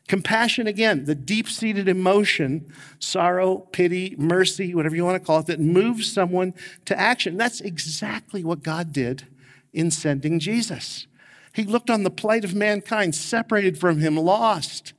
Compassion, 0.08 0.66
again, 0.66 1.06
the 1.06 1.14
deep 1.14 1.48
seated 1.48 1.88
emotion, 1.88 2.74
sorrow, 2.98 3.60
pity, 3.72 4.16
mercy, 4.18 4.74
whatever 4.74 4.96
you 4.96 5.06
want 5.06 5.22
to 5.22 5.26
call 5.26 5.40
it, 5.40 5.46
that 5.46 5.60
moves 5.60 6.12
someone 6.12 6.56
to 6.86 7.00
action. 7.00 7.38
That's 7.38 7.62
exactly 7.62 8.44
what 8.44 8.64
God 8.64 8.92
did 8.92 9.28
in 9.72 9.92
sending 9.92 10.40
Jesus. 10.40 11.06
He 11.54 11.64
looked 11.64 11.92
on 11.92 12.04
the 12.04 12.10
plight 12.10 12.44
of 12.44 12.56
mankind, 12.56 13.14
separated 13.14 13.78
from 13.78 14.00
him, 14.00 14.16
lost, 14.16 14.94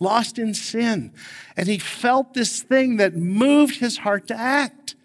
lost 0.00 0.36
in 0.36 0.52
sin. 0.52 1.12
And 1.56 1.68
he 1.68 1.78
felt 1.78 2.34
this 2.34 2.60
thing 2.60 2.96
that 2.96 3.14
moved 3.14 3.78
his 3.78 3.98
heart 3.98 4.26
to 4.28 4.36
act. 4.36 4.96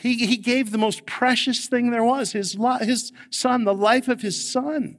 He, 0.00 0.26
he 0.26 0.36
gave 0.36 0.70
the 0.70 0.78
most 0.78 1.06
precious 1.06 1.66
thing 1.66 1.90
there 1.90 2.04
was, 2.04 2.32
his, 2.32 2.56
his 2.80 3.12
son, 3.30 3.64
the 3.64 3.74
life 3.74 4.06
of 4.06 4.22
his 4.22 4.50
son, 4.50 4.96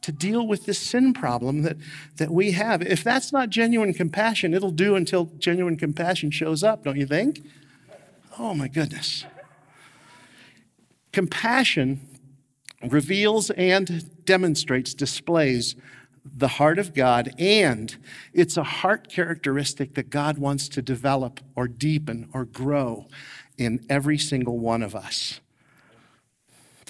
to 0.00 0.10
deal 0.10 0.46
with 0.46 0.66
this 0.66 0.80
sin 0.80 1.12
problem 1.12 1.62
that, 1.62 1.76
that 2.16 2.30
we 2.30 2.52
have. 2.52 2.82
If 2.82 3.04
that's 3.04 3.32
not 3.32 3.50
genuine 3.50 3.94
compassion, 3.94 4.52
it'll 4.52 4.72
do 4.72 4.96
until 4.96 5.26
genuine 5.38 5.76
compassion 5.76 6.32
shows 6.32 6.64
up, 6.64 6.84
don't 6.84 6.96
you 6.96 7.06
think? 7.06 7.40
Oh 8.38 8.52
my 8.54 8.66
goodness. 8.66 9.24
Compassion 11.12 12.08
reveals 12.82 13.50
and 13.50 14.24
demonstrates, 14.24 14.92
displays 14.92 15.76
the 16.24 16.48
heart 16.48 16.78
of 16.78 16.94
God, 16.94 17.32
and 17.38 17.96
it's 18.32 18.56
a 18.56 18.62
heart 18.62 19.08
characteristic 19.08 19.94
that 19.94 20.10
God 20.10 20.38
wants 20.38 20.68
to 20.70 20.82
develop 20.82 21.40
or 21.54 21.68
deepen 21.68 22.28
or 22.32 22.44
grow 22.44 23.06
in 23.58 23.84
every 23.88 24.18
single 24.18 24.58
one 24.58 24.82
of 24.82 24.94
us. 24.94 25.40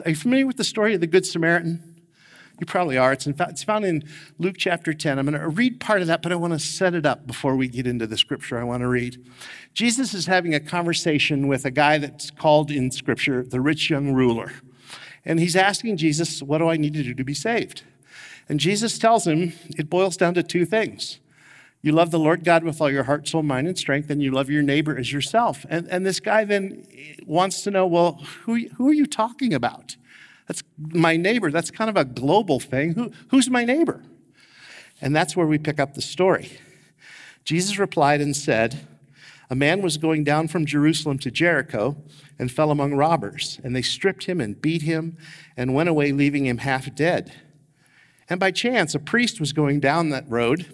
Are 0.05 0.11
you 0.11 0.17
familiar 0.17 0.47
with 0.47 0.57
the 0.57 0.65
story 0.65 0.95
of 0.95 1.01
the 1.01 1.07
Good 1.07 1.27
Samaritan? 1.27 1.93
You 2.61 2.67
probably 2.67 2.97
are. 2.97 3.13
It's, 3.13 3.27
in 3.27 3.35
fact, 3.35 3.53
it's 3.53 3.65
found 3.65 3.85
in 3.85 4.05
Luke 4.39 4.57
chapter 4.57 4.95
10. 4.95 5.19
I'm 5.19 5.27
going 5.27 5.41
to 5.41 5.49
read 5.49 5.81
part 5.81 6.01
of 6.01 6.07
that, 6.07 6.23
but 6.23 6.33
I 6.33 6.37
want 6.37 6.53
to 6.53 6.59
set 6.59 6.95
it 6.95 7.05
up 7.05 7.27
before 7.27 7.57
we 7.57 7.67
get 7.67 7.87
into 7.87 8.07
the 8.07 8.17
scripture 8.17 8.59
I 8.59 8.63
want 8.63 8.83
to 8.83 8.89
read. 8.89 9.25
Jesus 9.75 10.15
is 10.15 10.27
having 10.27 10.55
a 10.55 10.61
conversation 10.61 11.49
with 11.49 11.65
a 11.65 11.71
guy 11.71 11.99
that's 11.99 12.31
called 12.31 12.71
in 12.71 12.91
scripture 12.91 13.43
the 13.43 13.61
rich 13.61 13.91
young 13.91 14.13
ruler. 14.13 14.53
And 15.25 15.41
he's 15.41 15.57
asking 15.57 15.97
Jesus, 15.97 16.43
What 16.43 16.59
do 16.59 16.69
I 16.69 16.77
need 16.77 16.95
to 16.95 17.03
do 17.03 17.15
to 17.15 17.25
be 17.25 17.35
saved? 17.35 17.83
And 18.49 18.61
Jesus 18.61 18.99
tells 18.99 19.27
him 19.27 19.55
it 19.77 19.89
boils 19.89 20.17
down 20.17 20.35
to 20.35 20.43
two 20.43 20.65
things 20.65 21.19
you 21.83 21.91
love 21.91 22.13
the 22.13 22.19
Lord 22.19 22.45
God 22.45 22.63
with 22.63 22.81
all 22.81 22.91
your 22.91 23.03
heart, 23.05 23.27
soul, 23.27 23.43
mind, 23.43 23.67
and 23.67 23.77
strength, 23.77 24.09
and 24.09 24.23
you 24.23 24.31
love 24.31 24.49
your 24.49 24.63
neighbor 24.63 24.97
as 24.97 25.13
yourself. 25.13 25.67
And, 25.69 25.89
and 25.89 26.07
this 26.07 26.21
guy 26.21 26.45
then 26.45 26.87
wants 27.27 27.63
to 27.63 27.73
know, 27.73 27.87
well, 27.87 28.23
who, 28.43 28.69
who 28.77 28.89
are 28.89 28.93
you 28.93 29.05
talking 29.05 29.53
about? 29.53 29.97
That's 30.47 30.63
my 30.79 31.17
neighbor. 31.17 31.51
That's 31.51 31.73
kind 31.73 31.91
of 31.91 31.97
a 31.97 32.05
global 32.05 32.61
thing. 32.61 32.95
Who, 32.95 33.11
who's 33.29 33.51
my 33.51 33.65
neighbor? 33.65 34.01
And 35.01 35.15
that's 35.15 35.37
where 35.37 35.47
we 35.47 35.59
pick 35.59 35.81
up 35.81 35.95
the 35.95 36.03
story. 36.03 36.53
Jesus 37.45 37.79
replied 37.79 38.21
and 38.21 38.37
said, 38.37 38.87
A 39.51 39.57
man 39.57 39.83
was 39.83 39.97
going 39.97 40.23
down 40.23 40.47
from 40.47 40.65
Jerusalem 40.65 41.19
to 41.19 41.33
Jericho 41.33 41.97
and 42.39 42.51
fell 42.51 42.71
among 42.71 42.95
robbers, 42.95 43.59
and 43.65 43.75
they 43.75 43.83
stripped 43.83 44.27
him 44.27 44.41
and 44.41 44.63
beat 44.63 44.83
him 44.83 45.17
and 45.57 45.75
went 45.75 45.89
away, 45.89 46.13
leaving 46.13 46.47
him 46.47 46.59
half 46.59 46.95
dead. 46.95 47.33
And 48.29 48.39
by 48.39 48.53
chance, 48.53 48.95
a 48.95 49.01
priest 49.01 49.41
was 49.41 49.53
going 49.53 49.81
down 49.81 50.11
that 50.11 50.31
road 50.31 50.73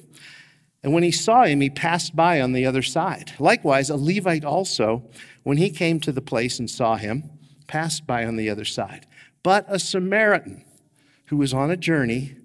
and 0.82 0.92
when 0.92 1.02
he 1.02 1.10
saw 1.10 1.44
him, 1.44 1.60
he 1.60 1.70
passed 1.70 2.14
by 2.14 2.40
on 2.40 2.52
the 2.52 2.64
other 2.64 2.82
side. 2.82 3.32
Likewise, 3.38 3.90
a 3.90 3.96
Levite 3.96 4.44
also, 4.44 5.02
when 5.42 5.56
he 5.56 5.70
came 5.70 5.98
to 6.00 6.12
the 6.12 6.22
place 6.22 6.58
and 6.58 6.70
saw 6.70 6.96
him, 6.96 7.30
passed 7.66 8.06
by 8.06 8.24
on 8.24 8.36
the 8.36 8.48
other 8.48 8.64
side. 8.64 9.06
But 9.42 9.64
a 9.68 9.78
Samaritan 9.78 10.64
who 11.26 11.36
was 11.36 11.52
on 11.52 11.70
a 11.70 11.76
journey 11.76 12.36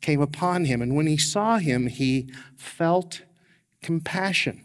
came 0.00 0.20
upon 0.20 0.64
him, 0.64 0.82
and 0.82 0.94
when 0.96 1.06
he 1.06 1.16
saw 1.16 1.58
him, 1.58 1.86
he 1.86 2.28
felt 2.56 3.22
compassion 3.82 4.62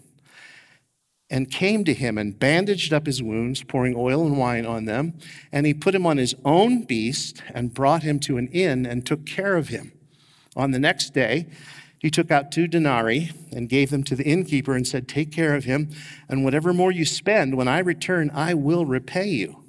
and 1.29 1.49
came 1.49 1.85
to 1.85 1.93
him 1.93 2.17
and 2.17 2.37
bandaged 2.37 2.91
up 2.91 3.05
his 3.05 3.23
wounds, 3.23 3.63
pouring 3.63 3.95
oil 3.95 4.25
and 4.25 4.37
wine 4.37 4.65
on 4.65 4.83
them. 4.85 5.13
And 5.51 5.65
he 5.65 5.73
put 5.73 5.95
him 5.95 6.05
on 6.05 6.17
his 6.17 6.35
own 6.43 6.83
beast 6.83 7.41
and 7.53 7.73
brought 7.73 8.03
him 8.03 8.19
to 8.21 8.37
an 8.37 8.47
inn 8.47 8.85
and 8.85 9.05
took 9.05 9.25
care 9.25 9.55
of 9.55 9.69
him. 9.69 9.93
On 10.57 10.71
the 10.71 10.79
next 10.79 11.13
day, 11.13 11.47
he 12.01 12.09
took 12.09 12.31
out 12.31 12.51
two 12.51 12.65
denarii 12.65 13.29
and 13.51 13.69
gave 13.69 13.91
them 13.91 14.03
to 14.05 14.15
the 14.15 14.23
innkeeper 14.23 14.75
and 14.75 14.87
said, 14.87 15.07
Take 15.07 15.31
care 15.31 15.53
of 15.53 15.65
him, 15.65 15.91
and 16.27 16.43
whatever 16.43 16.73
more 16.73 16.91
you 16.91 17.05
spend, 17.05 17.55
when 17.55 17.67
I 17.67 17.77
return, 17.77 18.31
I 18.33 18.55
will 18.55 18.87
repay 18.87 19.27
you. 19.27 19.63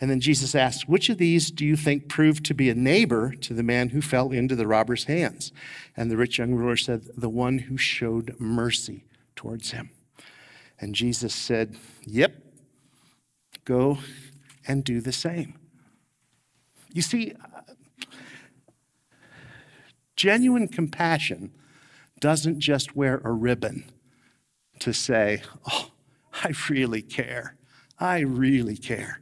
And 0.00 0.10
then 0.10 0.18
Jesus 0.18 0.56
asked, 0.56 0.88
Which 0.88 1.08
of 1.08 1.18
these 1.18 1.52
do 1.52 1.64
you 1.64 1.76
think 1.76 2.08
proved 2.08 2.44
to 2.46 2.54
be 2.54 2.68
a 2.68 2.74
neighbor 2.74 3.32
to 3.42 3.54
the 3.54 3.62
man 3.62 3.90
who 3.90 4.02
fell 4.02 4.32
into 4.32 4.56
the 4.56 4.66
robber's 4.66 5.04
hands? 5.04 5.52
And 5.96 6.10
the 6.10 6.16
rich 6.16 6.36
young 6.36 6.52
ruler 6.52 6.76
said, 6.76 7.04
The 7.16 7.30
one 7.30 7.58
who 7.58 7.78
showed 7.78 8.34
mercy 8.40 9.04
towards 9.36 9.70
him. 9.70 9.90
And 10.80 10.96
Jesus 10.96 11.32
said, 11.32 11.76
Yep, 12.06 12.34
go 13.64 13.98
and 14.66 14.82
do 14.82 15.00
the 15.00 15.12
same. 15.12 15.54
You 16.92 17.02
see, 17.02 17.34
Genuine 20.16 20.68
compassion 20.68 21.52
doesn't 22.20 22.58
just 22.58 22.96
wear 22.96 23.20
a 23.22 23.32
ribbon 23.32 23.84
to 24.80 24.92
say, 24.92 25.42
Oh, 25.70 25.90
I 26.42 26.52
really 26.68 27.02
care. 27.02 27.56
I 27.98 28.20
really 28.20 28.76
care. 28.76 29.20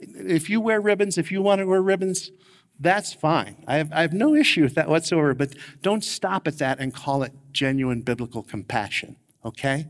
If 0.00 0.48
you 0.48 0.60
wear 0.60 0.80
ribbons, 0.80 1.18
if 1.18 1.30
you 1.30 1.42
want 1.42 1.60
to 1.60 1.66
wear 1.66 1.82
ribbons, 1.82 2.30
that's 2.78 3.12
fine. 3.12 3.62
I 3.66 3.76
have, 3.76 3.92
I 3.92 4.02
have 4.02 4.12
no 4.12 4.34
issue 4.34 4.62
with 4.62 4.74
that 4.74 4.88
whatsoever, 4.88 5.34
but 5.34 5.54
don't 5.82 6.02
stop 6.02 6.46
at 6.46 6.58
that 6.58 6.80
and 6.80 6.92
call 6.92 7.22
it 7.22 7.32
genuine 7.52 8.00
biblical 8.00 8.42
compassion, 8.42 9.16
okay? 9.44 9.86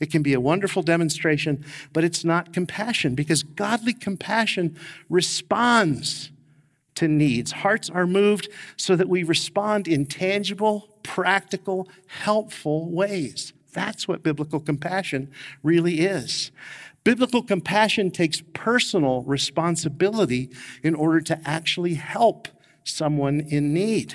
It 0.00 0.10
can 0.10 0.22
be 0.22 0.32
a 0.32 0.40
wonderful 0.40 0.82
demonstration, 0.82 1.64
but 1.92 2.04
it's 2.04 2.24
not 2.24 2.52
compassion 2.52 3.14
because 3.14 3.42
godly 3.42 3.92
compassion 3.92 4.76
responds 5.08 6.30
to 6.96 7.08
needs. 7.08 7.52
Hearts 7.52 7.90
are 7.90 8.06
moved 8.06 8.48
so 8.76 8.96
that 8.96 9.08
we 9.08 9.22
respond 9.22 9.88
in 9.88 10.06
tangible, 10.06 10.88
practical, 11.02 11.88
helpful 12.06 12.90
ways. 12.90 13.52
That's 13.72 14.06
what 14.06 14.22
biblical 14.22 14.60
compassion 14.60 15.30
really 15.62 16.00
is. 16.00 16.50
Biblical 17.04 17.42
compassion 17.42 18.10
takes 18.10 18.42
personal 18.52 19.22
responsibility 19.22 20.50
in 20.82 20.94
order 20.94 21.20
to 21.22 21.40
actually 21.44 21.94
help 21.94 22.48
someone 22.84 23.40
in 23.40 23.72
need. 23.72 24.14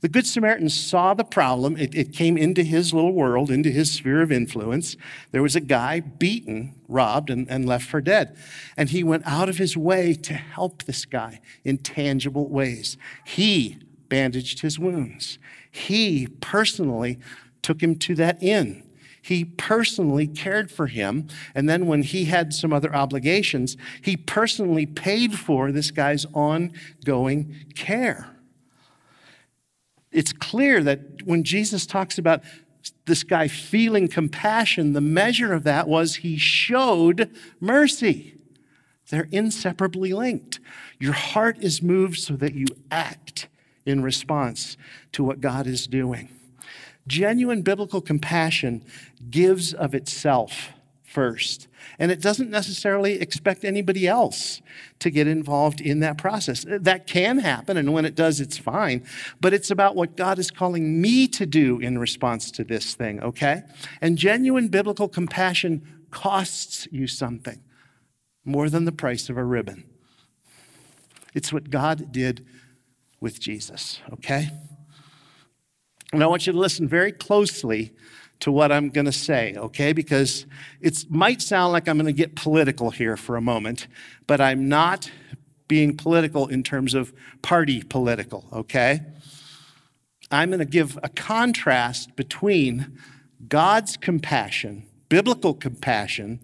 The 0.00 0.08
Good 0.08 0.26
Samaritan 0.26 0.68
saw 0.68 1.14
the 1.14 1.24
problem. 1.24 1.76
It, 1.76 1.94
it, 1.94 2.12
came 2.12 2.36
into 2.36 2.62
his 2.62 2.92
little 2.92 3.12
world, 3.12 3.50
into 3.50 3.70
his 3.70 3.90
sphere 3.90 4.22
of 4.22 4.30
influence. 4.30 4.96
There 5.30 5.42
was 5.42 5.56
a 5.56 5.60
guy 5.60 6.00
beaten, 6.00 6.74
robbed, 6.88 7.30
and, 7.30 7.48
and 7.50 7.66
left 7.66 7.86
for 7.86 8.00
dead. 8.00 8.36
And 8.76 8.90
he 8.90 9.02
went 9.02 9.26
out 9.26 9.48
of 9.48 9.58
his 9.58 9.76
way 9.76 10.14
to 10.14 10.34
help 10.34 10.84
this 10.84 11.04
guy 11.04 11.40
in 11.64 11.78
tangible 11.78 12.48
ways. 12.48 12.96
He 13.24 13.78
bandaged 14.08 14.60
his 14.60 14.78
wounds. 14.78 15.38
He 15.70 16.28
personally 16.40 17.18
took 17.62 17.82
him 17.82 17.96
to 17.96 18.14
that 18.16 18.42
inn. 18.42 18.82
He 19.22 19.44
personally 19.44 20.26
cared 20.26 20.70
for 20.70 20.86
him. 20.86 21.28
And 21.54 21.66
then, 21.66 21.86
when 21.86 22.02
he 22.02 22.26
had 22.26 22.52
some 22.52 22.74
other 22.74 22.94
obligations, 22.94 23.78
he 24.02 24.18
personally 24.18 24.84
paid 24.84 25.38
for 25.38 25.72
this 25.72 25.90
guy's 25.90 26.26
ongoing 26.34 27.64
care 27.74 28.33
it's 30.14 30.32
clear 30.32 30.82
that 30.84 31.00
when 31.24 31.42
Jesus 31.42 31.84
talks 31.84 32.16
about 32.16 32.42
this 33.06 33.24
guy 33.24 33.48
feeling 33.48 34.08
compassion, 34.08 34.92
the 34.92 35.00
measure 35.00 35.52
of 35.52 35.64
that 35.64 35.88
was 35.88 36.16
he 36.16 36.38
showed 36.38 37.30
mercy. 37.60 38.34
They're 39.10 39.28
inseparably 39.30 40.12
linked. 40.12 40.60
Your 40.98 41.12
heart 41.12 41.58
is 41.58 41.82
moved 41.82 42.18
so 42.18 42.36
that 42.36 42.54
you 42.54 42.66
act 42.90 43.48
in 43.84 44.02
response 44.02 44.76
to 45.12 45.24
what 45.24 45.40
God 45.40 45.66
is 45.66 45.86
doing. 45.86 46.28
Genuine 47.06 47.62
biblical 47.62 48.00
compassion 48.00 48.84
gives 49.30 49.74
of 49.74 49.94
itself 49.94 50.70
first. 51.14 51.68
And 51.98 52.10
it 52.10 52.20
doesn't 52.20 52.50
necessarily 52.50 53.20
expect 53.20 53.64
anybody 53.64 54.08
else 54.08 54.60
to 54.98 55.10
get 55.10 55.28
involved 55.28 55.80
in 55.80 56.00
that 56.00 56.18
process. 56.18 56.66
That 56.68 57.06
can 57.06 57.38
happen, 57.38 57.76
and 57.76 57.92
when 57.92 58.04
it 58.04 58.16
does, 58.16 58.40
it's 58.40 58.58
fine. 58.58 59.06
But 59.40 59.54
it's 59.54 59.70
about 59.70 59.94
what 59.94 60.16
God 60.16 60.40
is 60.40 60.50
calling 60.50 61.00
me 61.00 61.28
to 61.28 61.46
do 61.46 61.78
in 61.78 61.98
response 61.98 62.50
to 62.50 62.64
this 62.64 62.94
thing, 62.96 63.22
okay? 63.22 63.62
And 64.00 64.18
genuine 64.18 64.68
biblical 64.68 65.08
compassion 65.08 65.86
costs 66.10 66.88
you 66.90 67.06
something 67.06 67.62
more 68.44 68.68
than 68.68 68.84
the 68.84 68.92
price 68.92 69.28
of 69.28 69.36
a 69.36 69.44
ribbon. 69.44 69.84
It's 71.32 71.52
what 71.52 71.70
God 71.70 72.10
did 72.12 72.44
with 73.20 73.40
Jesus, 73.40 74.00
okay? 74.12 74.50
And 76.12 76.22
I 76.22 76.26
want 76.26 76.46
you 76.46 76.52
to 76.52 76.58
listen 76.58 76.88
very 76.88 77.12
closely 77.12 77.92
to 78.40 78.52
what 78.52 78.70
I'm 78.72 78.90
going 78.90 79.06
to 79.06 79.12
say, 79.12 79.54
okay? 79.56 79.92
Because 79.92 80.46
it 80.80 81.04
might 81.08 81.40
sound 81.40 81.72
like 81.72 81.88
I'm 81.88 81.96
going 81.96 82.06
to 82.06 82.12
get 82.12 82.34
political 82.36 82.90
here 82.90 83.16
for 83.16 83.36
a 83.36 83.40
moment, 83.40 83.86
but 84.26 84.40
I'm 84.40 84.68
not 84.68 85.10
being 85.68 85.96
political 85.96 86.46
in 86.48 86.62
terms 86.62 86.94
of 86.94 87.12
party 87.42 87.82
political, 87.82 88.44
okay? 88.52 89.00
I'm 90.30 90.50
going 90.50 90.58
to 90.58 90.64
give 90.64 90.98
a 91.02 91.08
contrast 91.08 92.16
between 92.16 92.98
God's 93.48 93.96
compassion, 93.96 94.86
biblical 95.08 95.54
compassion, 95.54 96.40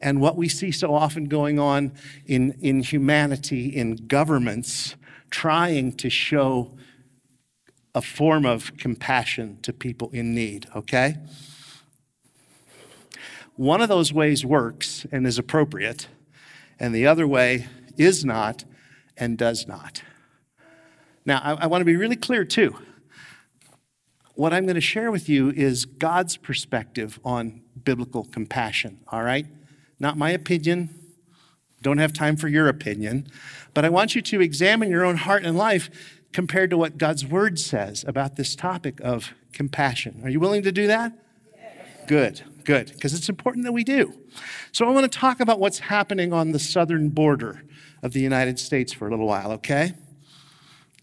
and 0.00 0.20
what 0.20 0.36
we 0.36 0.48
see 0.48 0.70
so 0.70 0.94
often 0.94 1.26
going 1.26 1.58
on 1.58 1.92
in, 2.26 2.56
in 2.60 2.82
humanity, 2.82 3.68
in 3.68 3.96
governments, 4.06 4.96
trying 5.30 5.92
to 5.92 6.08
show 6.08 6.76
a 7.94 8.02
form 8.02 8.44
of 8.44 8.76
compassion 8.76 9.58
to 9.62 9.72
people 9.72 10.10
in 10.12 10.34
need, 10.34 10.66
okay? 10.74 11.16
One 13.56 13.80
of 13.80 13.88
those 13.88 14.12
ways 14.12 14.44
works 14.44 15.06
and 15.12 15.26
is 15.26 15.38
appropriate, 15.38 16.08
and 16.80 16.94
the 16.94 17.06
other 17.06 17.26
way 17.26 17.68
is 17.96 18.24
not 18.24 18.64
and 19.16 19.38
does 19.38 19.68
not. 19.68 20.02
Now, 21.24 21.40
I, 21.42 21.64
I 21.64 21.66
want 21.66 21.80
to 21.80 21.86
be 21.86 21.96
really 21.96 22.16
clear 22.16 22.44
too. 22.44 22.76
What 24.34 24.52
I'm 24.52 24.64
going 24.64 24.74
to 24.74 24.80
share 24.80 25.12
with 25.12 25.28
you 25.28 25.50
is 25.50 25.84
God's 25.84 26.36
perspective 26.36 27.20
on 27.24 27.62
biblical 27.84 28.24
compassion, 28.24 28.98
all 29.08 29.22
right? 29.22 29.46
Not 30.00 30.18
my 30.18 30.30
opinion. 30.30 30.90
Don't 31.82 31.98
have 31.98 32.12
time 32.12 32.36
for 32.36 32.48
your 32.48 32.66
opinion. 32.66 33.28
But 33.72 33.84
I 33.84 33.90
want 33.90 34.16
you 34.16 34.22
to 34.22 34.40
examine 34.40 34.90
your 34.90 35.04
own 35.04 35.18
heart 35.18 35.44
and 35.44 35.56
life 35.56 36.20
compared 36.34 36.68
to 36.68 36.76
what 36.76 36.98
God's 36.98 37.24
word 37.24 37.58
says 37.58 38.04
about 38.06 38.36
this 38.36 38.54
topic 38.54 39.00
of 39.00 39.32
compassion. 39.52 40.20
Are 40.24 40.28
you 40.28 40.40
willing 40.40 40.64
to 40.64 40.72
do 40.72 40.88
that? 40.88 41.12
Good, 42.08 42.42
good, 42.64 42.92
because 42.92 43.14
it's 43.14 43.30
important 43.30 43.64
that 43.64 43.72
we 43.72 43.84
do. 43.84 44.12
So 44.72 44.86
I 44.86 44.90
want 44.90 45.10
to 45.10 45.18
talk 45.18 45.40
about 45.40 45.60
what's 45.60 45.78
happening 45.78 46.32
on 46.32 46.50
the 46.50 46.58
southern 46.58 47.08
border 47.08 47.62
of 48.02 48.12
the 48.12 48.20
United 48.20 48.58
States 48.58 48.92
for 48.92 49.06
a 49.06 49.10
little 49.10 49.26
while, 49.26 49.52
okay? 49.52 49.94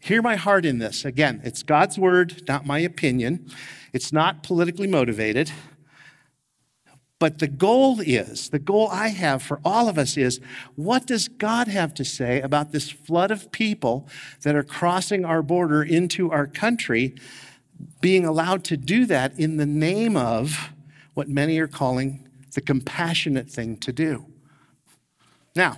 Hear 0.01 0.21
my 0.21 0.35
heart 0.35 0.65
in 0.65 0.79
this. 0.79 1.05
Again, 1.05 1.41
it's 1.43 1.63
God's 1.63 1.97
word, 1.97 2.43
not 2.47 2.65
my 2.65 2.79
opinion. 2.79 3.49
It's 3.93 4.11
not 4.11 4.43
politically 4.43 4.87
motivated. 4.87 5.51
But 7.21 7.37
the 7.37 7.47
goal 7.47 7.99
is, 7.99 8.49
the 8.49 8.57
goal 8.57 8.87
I 8.91 9.09
have 9.09 9.43
for 9.43 9.61
all 9.63 9.87
of 9.87 9.99
us 9.99 10.17
is, 10.17 10.39
what 10.73 11.05
does 11.05 11.27
God 11.27 11.67
have 11.67 11.93
to 11.93 12.03
say 12.03 12.41
about 12.41 12.71
this 12.71 12.89
flood 12.89 13.29
of 13.29 13.51
people 13.51 14.07
that 14.41 14.55
are 14.55 14.63
crossing 14.63 15.23
our 15.23 15.43
border 15.43 15.83
into 15.83 16.31
our 16.31 16.47
country, 16.47 17.13
being 18.01 18.25
allowed 18.25 18.63
to 18.63 18.75
do 18.75 19.05
that 19.05 19.37
in 19.37 19.57
the 19.57 19.67
name 19.67 20.17
of 20.17 20.71
what 21.13 21.29
many 21.29 21.59
are 21.59 21.67
calling 21.67 22.27
the 22.55 22.61
compassionate 22.61 23.51
thing 23.51 23.77
to 23.77 23.93
do? 23.93 24.25
Now, 25.55 25.77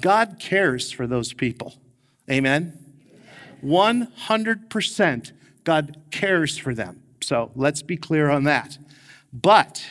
God 0.00 0.38
cares 0.40 0.90
for 0.90 1.06
those 1.06 1.32
people. 1.32 1.76
Amen? 2.28 2.76
100% 3.64 5.32
God 5.62 5.96
cares 6.10 6.58
for 6.58 6.74
them. 6.74 7.04
So 7.20 7.52
let's 7.54 7.82
be 7.82 7.96
clear 7.96 8.30
on 8.30 8.42
that. 8.42 8.78
But 9.32 9.84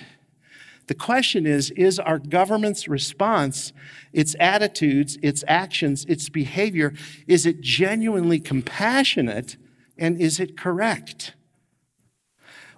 the 0.88 0.96
question 0.96 1.46
is 1.46 1.72
is 1.72 2.00
our 2.00 2.20
government's 2.20 2.88
response, 2.88 3.74
its 4.14 4.36
attitudes, 4.40 5.18
its 5.24 5.44
actions, 5.48 6.06
its 6.06 6.30
behavior, 6.30 6.94
is 7.28 7.46
it 7.46 7.62
genuinely 7.62 8.40
compassionate 8.40 9.58
and 9.98 10.20
is 10.20 10.40
it 10.40 10.58
correct? 10.58 11.34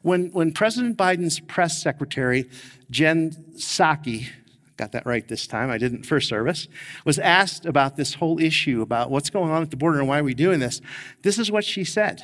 When, 0.03 0.31
when 0.31 0.51
President 0.51 0.97
Biden's 0.97 1.39
press 1.39 1.81
secretary, 1.81 2.49
Jen 2.89 3.31
Psaki, 3.55 4.27
got 4.75 4.91
that 4.91 5.05
right 5.05 5.25
this 5.27 5.47
time, 5.47 5.69
I 5.69 5.77
didn't 5.77 6.05
first 6.05 6.27
service, 6.27 6.67
was 7.05 7.17
asked 7.17 7.65
about 7.65 7.95
this 7.95 8.15
whole 8.15 8.39
issue 8.39 8.81
about 8.81 9.09
what's 9.09 9.29
going 9.29 9.49
on 9.49 9.61
at 9.61 9.71
the 9.71 9.77
border 9.77 9.99
and 9.99 10.07
why 10.07 10.19
are 10.19 10.23
we 10.23 10.33
doing 10.33 10.59
this, 10.59 10.81
this 11.23 11.39
is 11.39 11.51
what 11.51 11.63
she 11.63 11.83
said 11.83 12.21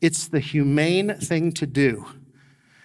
It's 0.00 0.28
the 0.28 0.40
humane 0.40 1.14
thing 1.16 1.52
to 1.52 1.66
do 1.66 2.06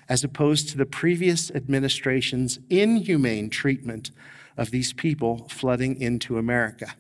as 0.08 0.24
opposed 0.24 0.70
to 0.70 0.78
the 0.78 0.86
previous 0.86 1.50
administration's 1.52 2.60
inhumane 2.70 3.50
treatment 3.50 4.12
of 4.58 4.72
these 4.72 4.94
people 4.94 5.48
flooding 5.50 6.00
into 6.00 6.38
America. 6.38 6.94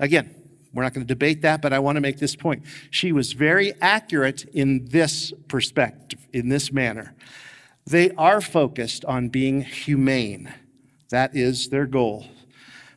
Again, 0.00 0.34
we're 0.72 0.82
not 0.82 0.92
going 0.92 1.06
to 1.06 1.12
debate 1.12 1.42
that, 1.42 1.62
but 1.62 1.72
I 1.72 1.78
want 1.78 1.96
to 1.96 2.00
make 2.00 2.18
this 2.18 2.36
point. 2.36 2.64
She 2.90 3.12
was 3.12 3.32
very 3.32 3.72
accurate 3.80 4.44
in 4.52 4.86
this 4.86 5.32
perspective, 5.48 6.26
in 6.32 6.48
this 6.48 6.72
manner. 6.72 7.14
They 7.86 8.10
are 8.12 8.40
focused 8.40 9.04
on 9.06 9.28
being 9.30 9.62
humane, 9.62 10.52
that 11.08 11.34
is 11.34 11.70
their 11.70 11.86
goal. 11.86 12.26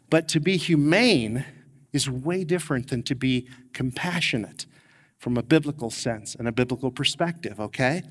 But 0.10 0.28
to 0.30 0.42
be 0.42 0.58
humane 0.58 1.46
is 1.94 2.10
way 2.10 2.44
different 2.44 2.90
than 2.90 3.04
to 3.04 3.16
be 3.16 3.48
compassionate 3.74 4.66
from 5.22 5.38
a 5.38 5.44
biblical 5.44 5.92
sense 5.92 6.34
and 6.34 6.48
a 6.48 6.52
biblical 6.52 6.90
perspective, 6.90 7.60
okay? 7.60 8.02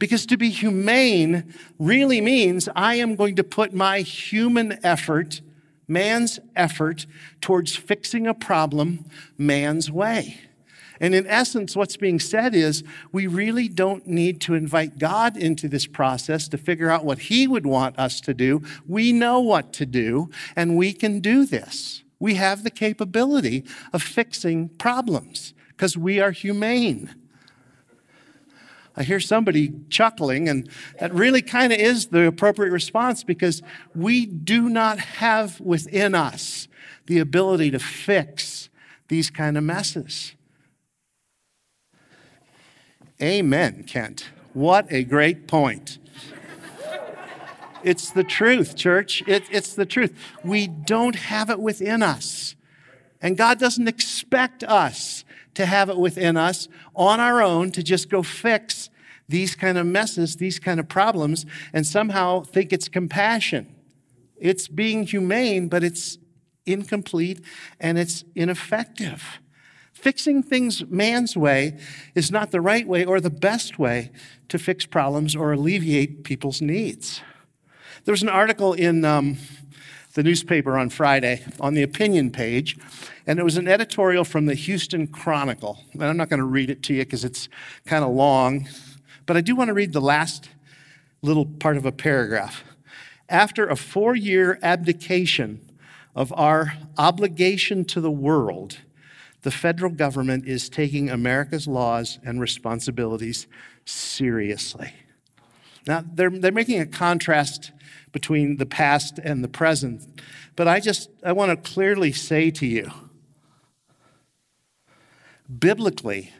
Because 0.00 0.26
to 0.26 0.36
be 0.36 0.50
humane 0.50 1.54
really 1.78 2.20
means 2.20 2.68
I 2.74 2.96
am 2.96 3.14
going 3.14 3.36
to 3.36 3.44
put 3.44 3.72
my 3.72 4.00
human 4.00 4.84
effort, 4.84 5.42
man's 5.86 6.40
effort, 6.56 7.06
towards 7.40 7.76
fixing 7.76 8.26
a 8.26 8.34
problem 8.34 9.04
man's 9.38 9.92
way. 9.92 10.40
And 10.98 11.14
in 11.14 11.24
essence, 11.28 11.76
what's 11.76 11.96
being 11.96 12.18
said 12.18 12.52
is 12.52 12.82
we 13.12 13.28
really 13.28 13.68
don't 13.68 14.08
need 14.08 14.40
to 14.40 14.54
invite 14.54 14.98
God 14.98 15.36
into 15.36 15.68
this 15.68 15.86
process 15.86 16.48
to 16.48 16.58
figure 16.58 16.90
out 16.90 17.04
what 17.04 17.20
He 17.20 17.46
would 17.46 17.66
want 17.66 17.96
us 17.96 18.20
to 18.22 18.34
do. 18.34 18.60
We 18.88 19.12
know 19.12 19.38
what 19.38 19.72
to 19.74 19.86
do, 19.86 20.30
and 20.56 20.76
we 20.76 20.92
can 20.92 21.20
do 21.20 21.46
this. 21.46 22.02
We 22.18 22.34
have 22.34 22.64
the 22.64 22.70
capability 22.70 23.64
of 23.92 24.02
fixing 24.02 24.70
problems 24.70 25.54
because 25.76 25.96
we 25.96 26.20
are 26.20 26.30
humane. 26.30 27.14
I 28.96 29.02
hear 29.02 29.20
somebody 29.20 29.74
chuckling, 29.90 30.48
and 30.48 30.70
that 30.98 31.12
really 31.12 31.42
kind 31.42 31.70
of 31.72 31.78
is 31.78 32.06
the 32.06 32.26
appropriate 32.26 32.70
response 32.70 33.22
because 33.22 33.62
we 33.94 34.24
do 34.24 34.70
not 34.70 34.98
have 34.98 35.60
within 35.60 36.14
us 36.14 36.66
the 37.04 37.18
ability 37.18 37.70
to 37.72 37.78
fix 37.78 38.70
these 39.08 39.28
kind 39.28 39.58
of 39.58 39.64
messes. 39.64 40.32
Amen, 43.20 43.84
Kent. 43.84 44.30
What 44.54 44.86
a 44.90 45.04
great 45.04 45.46
point. 45.46 45.98
It's 47.82 48.10
the 48.10 48.24
truth, 48.24 48.74
church. 48.74 49.22
It, 49.26 49.44
it's 49.50 49.74
the 49.74 49.86
truth. 49.86 50.14
We 50.42 50.66
don't 50.66 51.14
have 51.14 51.50
it 51.50 51.60
within 51.60 52.02
us. 52.02 52.56
And 53.20 53.36
God 53.36 53.58
doesn't 53.58 53.86
expect 53.86 54.64
us 54.64 55.24
to 55.56 55.66
have 55.66 55.88
it 55.88 55.96
within 55.96 56.36
us 56.36 56.68
on 56.94 57.18
our 57.18 57.42
own 57.42 57.72
to 57.72 57.82
just 57.82 58.08
go 58.08 58.22
fix 58.22 58.88
these 59.28 59.56
kind 59.56 59.76
of 59.76 59.86
messes, 59.86 60.36
these 60.36 60.58
kind 60.58 60.78
of 60.78 60.88
problems, 60.88 61.44
and 61.72 61.86
somehow 61.86 62.42
think 62.42 62.72
it's 62.72 62.88
compassion. 62.88 63.74
It's 64.36 64.68
being 64.68 65.04
humane, 65.04 65.68
but 65.68 65.82
it's 65.82 66.18
incomplete 66.66 67.40
and 67.80 67.98
it's 67.98 68.24
ineffective. 68.34 69.40
Fixing 69.92 70.42
things 70.42 70.84
man's 70.86 71.36
way 71.36 71.78
is 72.14 72.30
not 72.30 72.50
the 72.50 72.60
right 72.60 72.86
way 72.86 73.04
or 73.04 73.18
the 73.18 73.30
best 73.30 73.78
way 73.78 74.10
to 74.48 74.58
fix 74.58 74.84
problems 74.84 75.34
or 75.34 75.52
alleviate 75.52 76.22
people's 76.22 76.60
needs. 76.60 77.22
There 78.04 78.12
was 78.12 78.22
an 78.22 78.28
article 78.28 78.74
in 78.74 79.04
um, 79.04 79.38
the 80.16 80.22
newspaper 80.22 80.78
on 80.78 80.88
Friday 80.88 81.44
on 81.60 81.74
the 81.74 81.82
opinion 81.82 82.30
page, 82.30 82.78
and 83.26 83.38
it 83.38 83.42
was 83.42 83.58
an 83.58 83.68
editorial 83.68 84.24
from 84.24 84.46
the 84.46 84.54
Houston 84.54 85.06
Chronicle. 85.06 85.78
And 85.92 86.04
I'm 86.04 86.16
not 86.16 86.30
going 86.30 86.40
to 86.40 86.46
read 86.46 86.70
it 86.70 86.82
to 86.84 86.94
you 86.94 87.04
because 87.04 87.22
it's 87.22 87.50
kind 87.84 88.02
of 88.02 88.12
long, 88.12 88.66
but 89.26 89.36
I 89.36 89.42
do 89.42 89.54
want 89.54 89.68
to 89.68 89.74
read 89.74 89.92
the 89.92 90.00
last 90.00 90.48
little 91.20 91.44
part 91.44 91.76
of 91.76 91.84
a 91.84 91.92
paragraph. 91.92 92.64
After 93.28 93.68
a 93.68 93.76
four 93.76 94.16
year 94.16 94.58
abdication 94.62 95.60
of 96.14 96.32
our 96.32 96.72
obligation 96.96 97.84
to 97.84 98.00
the 98.00 98.10
world, 98.10 98.78
the 99.42 99.50
federal 99.50 99.92
government 99.92 100.48
is 100.48 100.70
taking 100.70 101.10
America's 101.10 101.68
laws 101.68 102.18
and 102.24 102.40
responsibilities 102.40 103.46
seriously. 103.84 104.94
Now, 105.86 106.02
they're, 106.10 106.30
they're 106.30 106.52
making 106.52 106.80
a 106.80 106.86
contrast 106.86 107.72
between 108.12 108.56
the 108.56 108.66
past 108.66 109.18
and 109.18 109.44
the 109.44 109.48
present, 109.48 110.02
but 110.54 110.66
I 110.66 110.80
just 110.80 111.10
I 111.24 111.32
want 111.32 111.50
to 111.50 111.70
clearly 111.70 112.12
say 112.12 112.50
to 112.52 112.66
you 112.66 112.90
biblically, 115.58 116.32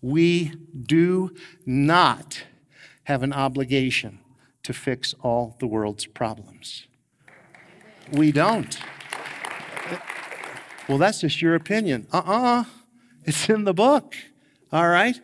we 0.00 0.52
do 0.86 1.34
not 1.66 2.44
have 3.04 3.22
an 3.22 3.32
obligation 3.32 4.20
to 4.62 4.72
fix 4.72 5.14
all 5.22 5.56
the 5.58 5.66
world's 5.66 6.06
problems. 6.06 6.86
We 8.12 8.32
don't. 8.32 8.78
Well, 10.88 10.98
that's 10.98 11.20
just 11.20 11.40
your 11.40 11.54
opinion. 11.54 12.06
Uh 12.12 12.18
uh-uh. 12.18 12.60
uh 12.60 12.64
It's 13.24 13.48
in 13.48 13.64
the 13.64 13.74
book. 13.74 14.16
All 14.72 14.88
right? 14.88 15.20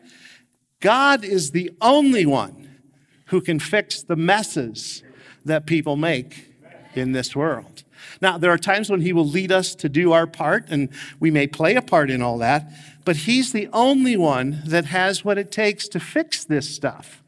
God 0.81 1.25
is 1.25 1.51
the 1.51 1.73
only 1.81 2.27
one 2.27 2.81
who 3.27 3.41
can 3.41 3.59
fix 3.59 4.03
the 4.03 4.17
messes 4.17 5.03
that 5.47 5.67
people 5.67 5.97
make 5.97 6.53
in 6.95 7.13
this 7.13 7.35
world. 7.35 7.85
Now, 8.21 8.39
there 8.39 8.51
are 8.51 8.59
times 8.59 8.91
when 8.91 9.01
He 9.01 9.13
will 9.13 9.27
lead 9.27 9.53
us 9.53 9.75
to 9.77 9.89
do 9.89 10.13
our 10.13 10.27
part, 10.27 10.67
and 10.69 10.89
we 11.21 11.31
may 11.31 11.47
play 11.47 11.75
a 11.75 11.83
part 11.83 12.11
in 12.11 12.23
all 12.23 12.39
that, 12.39 12.71
but 13.05 13.17
He's 13.17 13.53
the 13.53 13.69
only 13.73 14.17
one 14.17 14.63
that 14.67 14.87
has 14.87 15.25
what 15.25 15.39
it 15.39 15.51
takes 15.51 15.89
to 15.89 16.01
fix 16.01 16.45
this 16.45 16.69
stuff. 16.69 17.23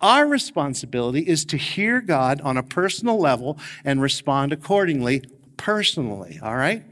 Our 0.00 0.26
responsibility 0.26 1.20
is 1.20 1.44
to 1.46 1.56
hear 1.56 2.00
God 2.00 2.40
on 2.40 2.56
a 2.56 2.62
personal 2.62 3.18
level 3.18 3.58
and 3.84 4.02
respond 4.02 4.52
accordingly 4.52 5.22
personally, 5.56 6.40
all 6.42 6.56
right? 6.56 6.82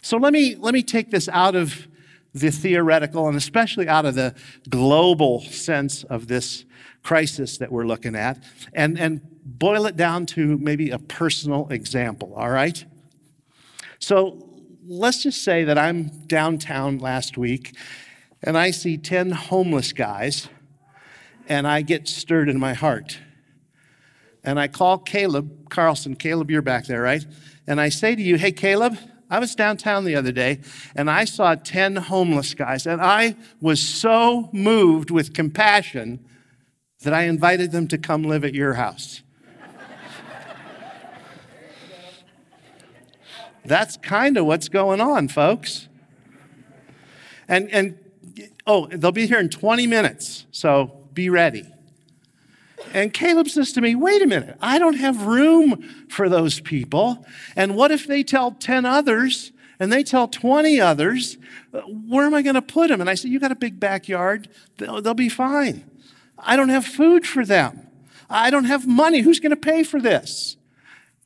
So 0.00 0.16
let 0.16 0.32
me, 0.32 0.54
let 0.54 0.72
me 0.72 0.82
take 0.82 1.10
this 1.10 1.28
out 1.28 1.54
of 1.54 1.86
the 2.32 2.50
theoretical 2.50 3.28
and 3.28 3.36
especially 3.36 3.88
out 3.88 4.06
of 4.06 4.14
the 4.14 4.34
global 4.70 5.42
sense 5.42 6.04
of 6.04 6.28
this 6.28 6.64
crisis 7.02 7.58
that 7.58 7.70
we're 7.70 7.86
looking 7.86 8.14
at 8.14 8.42
and, 8.72 8.98
and 8.98 9.20
boil 9.48 9.86
it 9.86 9.96
down 9.96 10.26
to 10.26 10.58
maybe 10.58 10.90
a 10.90 10.98
personal 10.98 11.68
example, 11.70 12.34
all 12.36 12.50
right? 12.50 12.84
So 13.98 14.48
let's 14.86 15.22
just 15.22 15.42
say 15.42 15.64
that 15.64 15.78
I'm 15.78 16.08
downtown 16.26 16.98
last 16.98 17.38
week 17.38 17.74
and 18.42 18.58
I 18.58 18.70
see 18.70 18.98
10 18.98 19.30
homeless 19.30 19.92
guys 19.92 20.48
and 21.48 21.66
I 21.66 21.82
get 21.82 22.06
stirred 22.08 22.48
in 22.48 22.60
my 22.60 22.74
heart. 22.74 23.18
And 24.44 24.60
I 24.60 24.68
call 24.68 24.98
Caleb 24.98 25.70
Carlson. 25.70 26.14
Caleb, 26.14 26.50
you're 26.50 26.62
back 26.62 26.86
there, 26.86 27.02
right? 27.02 27.24
And 27.66 27.80
I 27.80 27.88
say 27.88 28.14
to 28.14 28.22
you, 28.22 28.36
hey, 28.36 28.52
Caleb, 28.52 28.98
I 29.30 29.38
was 29.40 29.54
downtown 29.54 30.04
the 30.04 30.14
other 30.14 30.32
day 30.32 30.60
and 30.94 31.10
I 31.10 31.24
saw 31.24 31.54
10 31.54 31.96
homeless 31.96 32.54
guys, 32.54 32.86
and 32.86 33.00
I 33.00 33.36
was 33.60 33.80
so 33.80 34.48
moved 34.52 35.10
with 35.10 35.34
compassion 35.34 36.24
that 37.02 37.12
I 37.12 37.24
invited 37.24 37.72
them 37.72 37.88
to 37.88 37.98
come 37.98 38.22
live 38.22 38.44
at 38.44 38.54
your 38.54 38.74
house. 38.74 39.22
That's 43.68 43.96
kind 43.98 44.36
of 44.36 44.46
what's 44.46 44.68
going 44.68 45.00
on, 45.00 45.28
folks. 45.28 45.88
And, 47.46 47.70
and 47.70 47.98
oh, 48.66 48.86
they'll 48.86 49.12
be 49.12 49.26
here 49.26 49.38
in 49.38 49.48
20 49.48 49.86
minutes, 49.86 50.46
so 50.50 51.06
be 51.12 51.30
ready. 51.30 51.66
And 52.92 53.12
Caleb 53.12 53.48
says 53.48 53.72
to 53.72 53.80
me, 53.80 53.94
Wait 53.94 54.22
a 54.22 54.26
minute, 54.26 54.56
I 54.60 54.78
don't 54.78 54.96
have 54.96 55.22
room 55.22 56.06
for 56.08 56.28
those 56.28 56.60
people. 56.60 57.24
And 57.56 57.76
what 57.76 57.90
if 57.90 58.06
they 58.06 58.22
tell 58.22 58.52
10 58.52 58.84
others 58.84 59.52
and 59.78 59.92
they 59.92 60.02
tell 60.02 60.28
20 60.28 60.80
others? 60.80 61.38
Where 61.72 62.24
am 62.24 62.34
I 62.34 62.42
going 62.42 62.54
to 62.54 62.62
put 62.62 62.88
them? 62.88 63.00
And 63.00 63.10
I 63.10 63.14
said, 63.14 63.30
You 63.30 63.40
got 63.40 63.52
a 63.52 63.56
big 63.56 63.80
backyard, 63.80 64.48
they'll, 64.78 65.02
they'll 65.02 65.14
be 65.14 65.28
fine. 65.28 65.90
I 66.38 66.56
don't 66.56 66.68
have 66.68 66.84
food 66.84 67.26
for 67.26 67.44
them. 67.44 67.88
I 68.30 68.50
don't 68.50 68.64
have 68.64 68.86
money. 68.86 69.20
Who's 69.20 69.40
going 69.40 69.50
to 69.50 69.56
pay 69.56 69.82
for 69.82 70.00
this? 70.00 70.56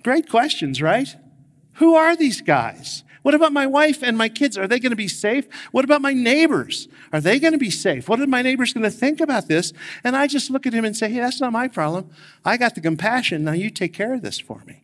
Great 0.02 0.28
questions, 0.28 0.81
right? 0.81 1.14
Who 1.74 1.94
are 1.94 2.16
these 2.16 2.40
guys? 2.40 3.04
What 3.22 3.35
about 3.35 3.52
my 3.52 3.66
wife 3.66 4.02
and 4.02 4.18
my 4.18 4.28
kids? 4.28 4.58
Are 4.58 4.66
they 4.66 4.80
going 4.80 4.90
to 4.90 4.96
be 4.96 5.08
safe? 5.08 5.46
What 5.70 5.85
about 5.85 6.02
my 6.02 6.12
neighbors? 6.12 6.88
Are 7.12 7.20
they 7.20 7.38
going 7.38 7.52
to 7.52 7.58
be 7.58 7.70
safe? 7.70 8.08
What 8.08 8.20
are 8.20 8.26
my 8.26 8.42
neighbors 8.42 8.72
going 8.72 8.82
to 8.82 8.90
think 8.90 9.20
about 9.20 9.46
this? 9.46 9.72
And 10.02 10.16
I 10.16 10.26
just 10.26 10.50
look 10.50 10.66
at 10.66 10.72
him 10.72 10.85
and 10.85 10.96
say, 10.96 11.08
hey, 11.08 11.20
that's 11.20 11.40
not 11.40 11.52
my 11.52 11.68
problem. 11.68 12.11
I 12.44 12.56
got 12.56 12.74
the 12.74 12.80
compassion. 12.80 13.44
Now 13.44 13.52
you 13.52 13.70
take 13.70 13.92
care 13.92 14.12
of 14.12 14.22
this 14.22 14.40
for 14.40 14.62
me. 14.66 14.82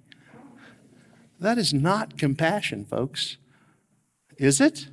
That 1.41 1.59
is 1.59 1.75
not 1.75 2.17
compassion, 2.17 2.85
folks. 2.85 3.39
Is 4.37 4.61
it? 4.61 4.89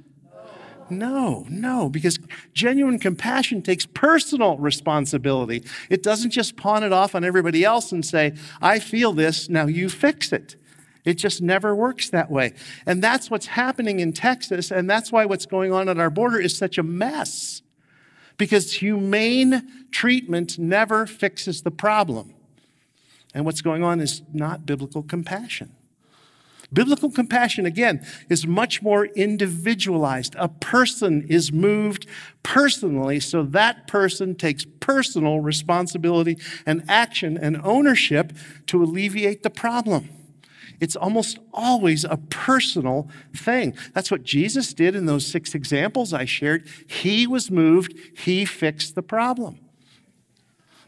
No, 0.89 1.45
no, 1.49 1.89
because 1.89 2.19
genuine 2.53 2.99
compassion 2.99 3.63
takes 3.63 3.87
personal 3.87 4.57
responsibility. 4.57 5.63
It 5.89 6.03
doesn't 6.03 6.29
just 6.31 6.57
pawn 6.57 6.83
it 6.83 6.93
off 6.93 7.15
on 7.15 7.23
everybody 7.23 7.63
else 7.63 7.91
and 7.91 8.05
say, 8.05 8.35
I 8.61 8.77
feel 8.77 9.11
this, 9.11 9.49
now 9.49 9.65
you 9.65 9.89
fix 9.89 10.31
it. 10.31 10.55
It 11.05 11.13
just 11.15 11.41
never 11.41 11.75
works 11.75 12.09
that 12.09 12.31
way. 12.31 12.53
And 12.85 13.01
that's 13.01 13.29
what's 13.29 13.45
happening 13.45 13.99
in 13.99 14.11
Texas, 14.11 14.71
and 14.71 14.89
that's 14.89 15.11
why 15.11 15.25
what's 15.25 15.45
going 15.45 15.71
on 15.71 15.87
at 15.87 15.99
our 15.99 16.09
border 16.09 16.39
is 16.39 16.57
such 16.57 16.77
a 16.77 16.83
mess. 16.83 17.61
Because 18.37 18.73
humane 18.73 19.87
treatment 19.91 20.59
never 20.59 21.05
fixes 21.05 21.61
the 21.61 21.71
problem. 21.71 22.33
And 23.33 23.45
what's 23.45 23.61
going 23.61 23.83
on 23.83 24.01
is 24.01 24.23
not 24.33 24.65
biblical 24.65 25.03
compassion. 25.03 25.71
Biblical 26.73 27.11
compassion, 27.11 27.65
again, 27.65 28.05
is 28.27 28.47
much 28.47 28.81
more 28.81 29.05
individualized. 29.05 30.35
A 30.37 30.49
person 30.49 31.25
is 31.29 31.51
moved 31.51 32.07
personally, 32.43 33.19
so 33.19 33.43
that 33.43 33.87
person 33.87 34.35
takes 34.35 34.65
personal 34.79 35.39
responsibility 35.41 36.37
and 36.65 36.83
action 36.87 37.37
and 37.37 37.61
ownership 37.63 38.33
to 38.67 38.83
alleviate 38.83 39.43
the 39.43 39.49
problem. 39.49 40.09
It's 40.79 40.95
almost 40.95 41.39
always 41.53 42.03
a 42.03 42.17
personal 42.29 43.09
thing. 43.35 43.75
That's 43.93 44.11
what 44.11 44.23
Jesus 44.23 44.73
did 44.73 44.95
in 44.95 45.05
those 45.05 45.25
six 45.25 45.55
examples 45.55 46.13
I 46.13 46.25
shared. 46.25 46.67
He 46.87 47.27
was 47.27 47.49
moved, 47.49 47.93
he 48.17 48.45
fixed 48.45 48.95
the 48.95 49.03
problem. 49.03 49.59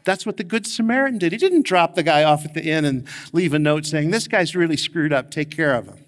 That's 0.04 0.24
what 0.24 0.38
the 0.38 0.44
Good 0.44 0.66
Samaritan 0.66 1.18
did. 1.18 1.32
He 1.32 1.38
didn't 1.38 1.66
drop 1.66 1.94
the 1.94 2.02
guy 2.02 2.24
off 2.24 2.44
at 2.44 2.54
the 2.54 2.62
inn 2.62 2.84
and 2.84 3.06
leave 3.32 3.52
a 3.52 3.58
note 3.58 3.84
saying, 3.84 4.10
This 4.10 4.26
guy's 4.26 4.56
really 4.56 4.76
screwed 4.76 5.12
up, 5.12 5.30
take 5.30 5.50
care 5.50 5.74
of 5.74 5.86
him. 5.86 5.98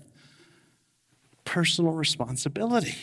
Personal 1.44 1.92
responsibility. 1.92 2.96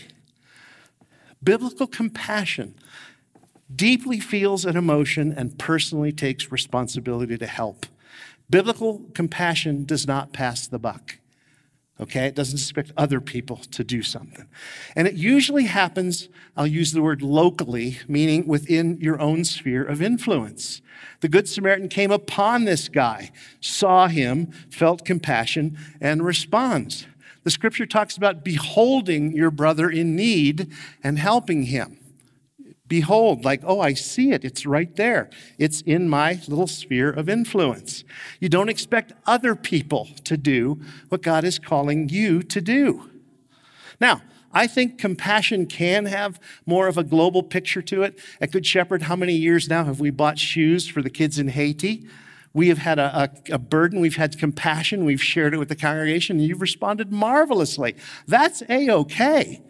Biblical 1.43 1.85
compassion 1.85 2.73
deeply 3.73 4.19
feels 4.19 4.65
an 4.65 4.75
emotion 4.75 5.33
and 5.33 5.59
personally 5.59 6.11
takes 6.11 6.51
responsibility 6.51 7.37
to 7.37 7.47
help. 7.47 7.85
Biblical 8.49 9.01
compassion 9.13 9.85
does 9.85 10.07
not 10.07 10.33
pass 10.33 10.67
the 10.67 10.79
buck. 10.79 11.19
Okay? 11.99 12.27
It 12.27 12.35
doesn't 12.35 12.59
expect 12.59 12.91
other 12.95 13.19
people 13.19 13.57
to 13.71 13.83
do 13.83 14.01
something. 14.01 14.47
And 14.95 15.07
it 15.07 15.15
usually 15.15 15.65
happens, 15.65 16.29
I'll 16.55 16.67
use 16.67 16.91
the 16.91 17.01
word 17.01 17.21
locally, 17.21 17.99
meaning 18.07 18.47
within 18.47 18.99
your 19.01 19.19
own 19.19 19.43
sphere 19.43 19.83
of 19.83 20.01
influence. 20.01 20.81
The 21.21 21.29
Good 21.29 21.49
Samaritan 21.49 21.89
came 21.89 22.11
upon 22.11 22.65
this 22.65 22.87
guy, 22.87 23.31
saw 23.59 24.07
him, 24.07 24.51
felt 24.69 25.05
compassion, 25.05 25.77
and 25.99 26.23
responds. 26.23 27.07
The 27.43 27.51
scripture 27.51 27.85
talks 27.85 28.17
about 28.17 28.43
beholding 28.43 29.31
your 29.31 29.51
brother 29.51 29.89
in 29.89 30.15
need 30.15 30.71
and 31.03 31.17
helping 31.17 31.63
him. 31.63 31.97
Behold, 32.87 33.43
like, 33.43 33.61
oh, 33.65 33.81
I 33.81 33.93
see 33.93 34.31
it. 34.31 34.45
It's 34.45 34.65
right 34.65 34.95
there. 34.95 35.29
It's 35.57 35.81
in 35.81 36.07
my 36.07 36.39
little 36.47 36.67
sphere 36.67 37.09
of 37.09 37.27
influence. 37.27 38.03
You 38.39 38.49
don't 38.49 38.69
expect 38.69 39.13
other 39.25 39.55
people 39.55 40.07
to 40.23 40.37
do 40.37 40.79
what 41.09 41.21
God 41.21 41.43
is 41.43 41.59
calling 41.59 42.09
you 42.09 42.43
to 42.43 42.61
do. 42.61 43.09
Now, 43.99 44.21
I 44.53 44.67
think 44.67 44.97
compassion 44.97 45.65
can 45.65 46.05
have 46.05 46.39
more 46.65 46.87
of 46.87 46.97
a 46.97 47.03
global 47.03 47.43
picture 47.43 47.81
to 47.83 48.03
it. 48.03 48.17
At 48.39 48.51
Good 48.51 48.65
Shepherd, 48.65 49.03
how 49.03 49.15
many 49.15 49.33
years 49.33 49.67
now 49.67 49.83
have 49.83 49.99
we 49.99 50.09
bought 50.09 50.39
shoes 50.39 50.87
for 50.87 51.01
the 51.01 51.09
kids 51.09 51.37
in 51.37 51.49
Haiti? 51.49 52.07
We 52.53 52.69
have 52.69 52.79
had 52.79 52.97
a, 52.97 53.29
a, 53.51 53.55
a, 53.55 53.59
burden, 53.59 53.99
we've 53.99 54.15
had 54.15 54.39
compassion, 54.39 55.05
we've 55.05 55.21
shared 55.21 55.53
it 55.53 55.57
with 55.57 55.69
the 55.69 55.75
congregation, 55.75 56.39
and 56.39 56.47
you've 56.47 56.61
responded 56.61 57.11
marvelously. 57.11 57.95
That's 58.25 58.63
a 58.67 58.89
okay. 58.89 59.61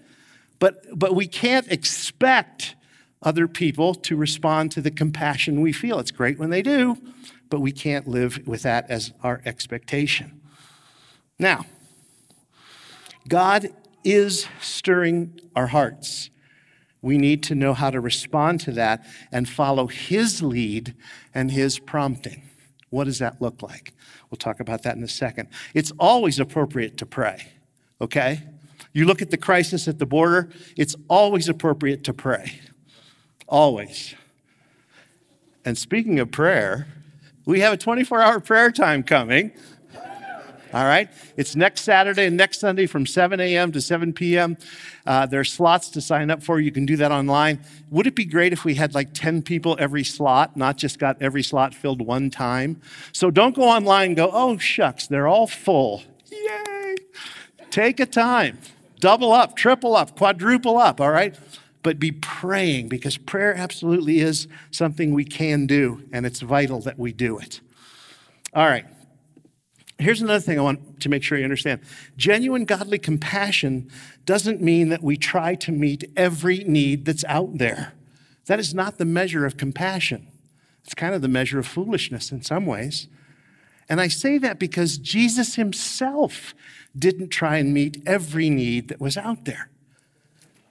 But, 0.60 0.98
but 0.98 1.14
we 1.14 1.28
can't 1.28 1.70
expect 1.70 2.76
other 3.22 3.48
people 3.48 3.96
to 3.96 4.16
respond 4.16 4.72
to 4.72 4.82
the 4.82 4.92
compassion 4.92 5.62
we 5.62 5.74
feel. 5.74 6.00
It's 6.00 6.12
great 6.12 6.38
when 6.38 6.50
they 6.50 6.62
do, 6.62 6.98
but 7.50 7.60
we 7.60 7.72
can't 7.72 8.08
live 8.08 8.48
with 8.48 8.62
that 8.64 8.90
as 8.90 9.14
our 9.24 9.42
expectation. 9.46 10.42
Now, 11.40 11.66
God 13.28 13.70
is 14.04 14.48
stirring 14.62 15.40
our 15.56 15.68
hearts. 15.68 16.30
We 17.02 17.18
need 17.18 17.44
to 17.44 17.56
know 17.56 17.74
how 17.74 17.90
to 17.90 18.00
respond 18.00 18.62
to 18.62 18.72
that 18.74 19.06
and 19.32 19.48
follow 19.48 19.88
His 19.88 20.42
lead 20.42 20.96
and 21.34 21.52
His 21.52 21.80
prompting. 21.80 22.44
What 22.90 23.04
does 23.04 23.20
that 23.20 23.42
look 23.42 23.62
like? 23.62 23.94
We'll 24.30 24.38
talk 24.38 24.60
about 24.60 24.84
that 24.84 24.96
in 24.96 25.04
a 25.04 25.08
second. 25.08 25.50
It's 25.74 25.92
always 26.00 26.40
appropriate 26.40 26.98
to 26.98 27.06
pray, 27.06 27.48
okay? 28.02 28.44
You 28.94 29.06
look 29.06 29.22
at 29.22 29.30
the 29.30 29.38
crisis 29.38 29.88
at 29.88 30.00
the 30.00 30.06
border, 30.06 30.50
it's 30.76 30.96
always 31.08 31.50
appropriate 31.50 32.04
to 32.06 32.14
pray. 32.14 32.60
Always. 33.48 34.14
And 35.64 35.78
speaking 35.78 36.20
of 36.20 36.32
prayer, 36.32 36.88
we 37.46 37.62
have 37.62 37.74
a 37.74 37.78
24 37.78 38.22
hour 38.22 38.40
prayer 38.40 38.72
time 38.72 39.04
coming. 39.04 39.52
All 40.74 40.84
right? 40.84 41.10
It's 41.38 41.56
next 41.56 41.82
Saturday 41.82 42.26
and 42.26 42.36
next 42.36 42.60
Sunday 42.60 42.88
from 42.88 43.06
7 43.06 43.40
a.m. 43.40 43.72
to 43.72 43.80
7 43.80 44.12
p.m. 44.12 44.58
Uh, 45.06 45.26
there 45.26 45.40
are 45.40 45.46
slots 45.46 45.90
to 45.92 46.02
sign 46.02 46.30
up 46.30 46.44
for. 46.44 46.60
You 46.60 46.72
can 46.72 46.86
do 46.86 46.98
that 46.98 47.12
online. 47.12 47.62
Would 47.90 48.06
it 48.06 48.16
be 48.16 48.26
great 48.26 48.52
if 48.52 48.66
we 48.66 48.76
had 48.76 48.94
like 48.94 49.14
10 49.14 49.44
people 49.44 49.78
every 49.80 50.04
slot, 50.04 50.58
not 50.58 50.78
just 50.78 51.00
got 51.00 51.22
every 51.22 51.42
slot 51.42 51.74
filled 51.74 52.02
one 52.02 52.30
time? 52.30 52.82
So 53.14 53.32
don't 53.32 53.56
go 53.56 53.64
online 53.64 54.08
and 54.08 54.16
go, 54.18 54.30
oh, 54.34 54.58
shucks, 54.58 55.08
they're 55.08 55.28
all 55.28 55.48
full. 55.48 56.04
Yay! 56.30 56.96
Take 57.72 58.02
a 58.02 58.06
time. 58.06 58.60
Double 59.00 59.32
up, 59.32 59.56
triple 59.56 59.96
up, 59.96 60.18
quadruple 60.18 60.78
up, 60.78 61.00
all 61.00 61.12
right? 61.12 61.36
But 61.88 62.00
be 62.00 62.12
praying 62.12 62.89
because 62.89 63.17
prayer 63.17 63.56
absolutely 63.56 64.19
is 64.19 64.50
something 64.71 65.13
we 65.13 65.23
can 65.23 65.65
do, 65.67 66.04
and 66.12 66.26
it's 66.26 66.41
vital 66.41 66.82
that 66.82 67.00
we 67.00 67.13
do 67.13 67.39
it. 67.39 67.62
All 68.54 68.65
right. 68.65 68.86
Here's 69.97 70.21
another 70.21 70.41
thing 70.41 70.60
I 70.60 70.63
want 70.63 71.00
to 71.00 71.08
make 71.08 71.23
sure 71.23 71.38
you 71.38 71.45
understand. 71.45 71.80
Genuine 72.17 72.65
godly 72.65 73.00
compassion 73.00 73.89
doesn't 74.26 74.62
mean 74.62 74.89
that 74.89 75.02
we 75.02 75.15
try 75.15 75.56
to 75.56 75.71
meet 75.71 76.12
every 76.17 76.65
need 76.65 77.06
that's 77.06 77.23
out 77.23 77.58
there. 77.58 77.93
That 78.47 78.60
is 78.60 78.73
not 78.73 78.97
the 78.97 79.06
measure 79.06 79.45
of 79.45 79.56
compassion. 79.56 80.28
It's 80.84 80.93
kind 80.93 81.15
of 81.15 81.21
the 81.21 81.30
measure 81.30 81.58
of 81.58 81.65
foolishness 81.65 82.34
in 82.34 82.41
some 82.41 82.65
ways. 82.65 83.08
And 83.88 84.02
I 84.02 84.10
say 84.10 84.38
that 84.39 84.60
because 84.60 84.97
Jesus 84.97 85.56
himself 85.56 86.54
didn't 87.00 87.30
try 87.30 87.60
and 87.60 87.73
meet 87.73 88.04
every 88.06 88.50
need 88.50 88.89
that 88.89 89.00
was 89.00 89.15
out 89.15 89.45
there. 89.45 89.69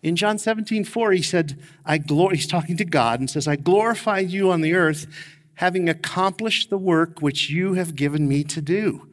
In 0.06 0.14
John 0.14 0.38
17, 0.38 0.84
4, 0.84 1.10
he 1.10 1.20
said, 1.20 1.58
I 1.84 1.98
glor-, 1.98 2.32
he's 2.32 2.46
talking 2.46 2.76
to 2.76 2.84
God 2.84 3.18
and 3.18 3.28
says, 3.28 3.48
I 3.48 3.56
glorify 3.56 4.20
you 4.20 4.52
on 4.52 4.60
the 4.60 4.72
earth, 4.72 5.08
having 5.54 5.88
accomplished 5.88 6.70
the 6.70 6.78
work 6.78 7.20
which 7.20 7.50
you 7.50 7.74
have 7.74 7.96
given 7.96 8.28
me 8.28 8.44
to 8.44 8.62
do. 8.62 9.08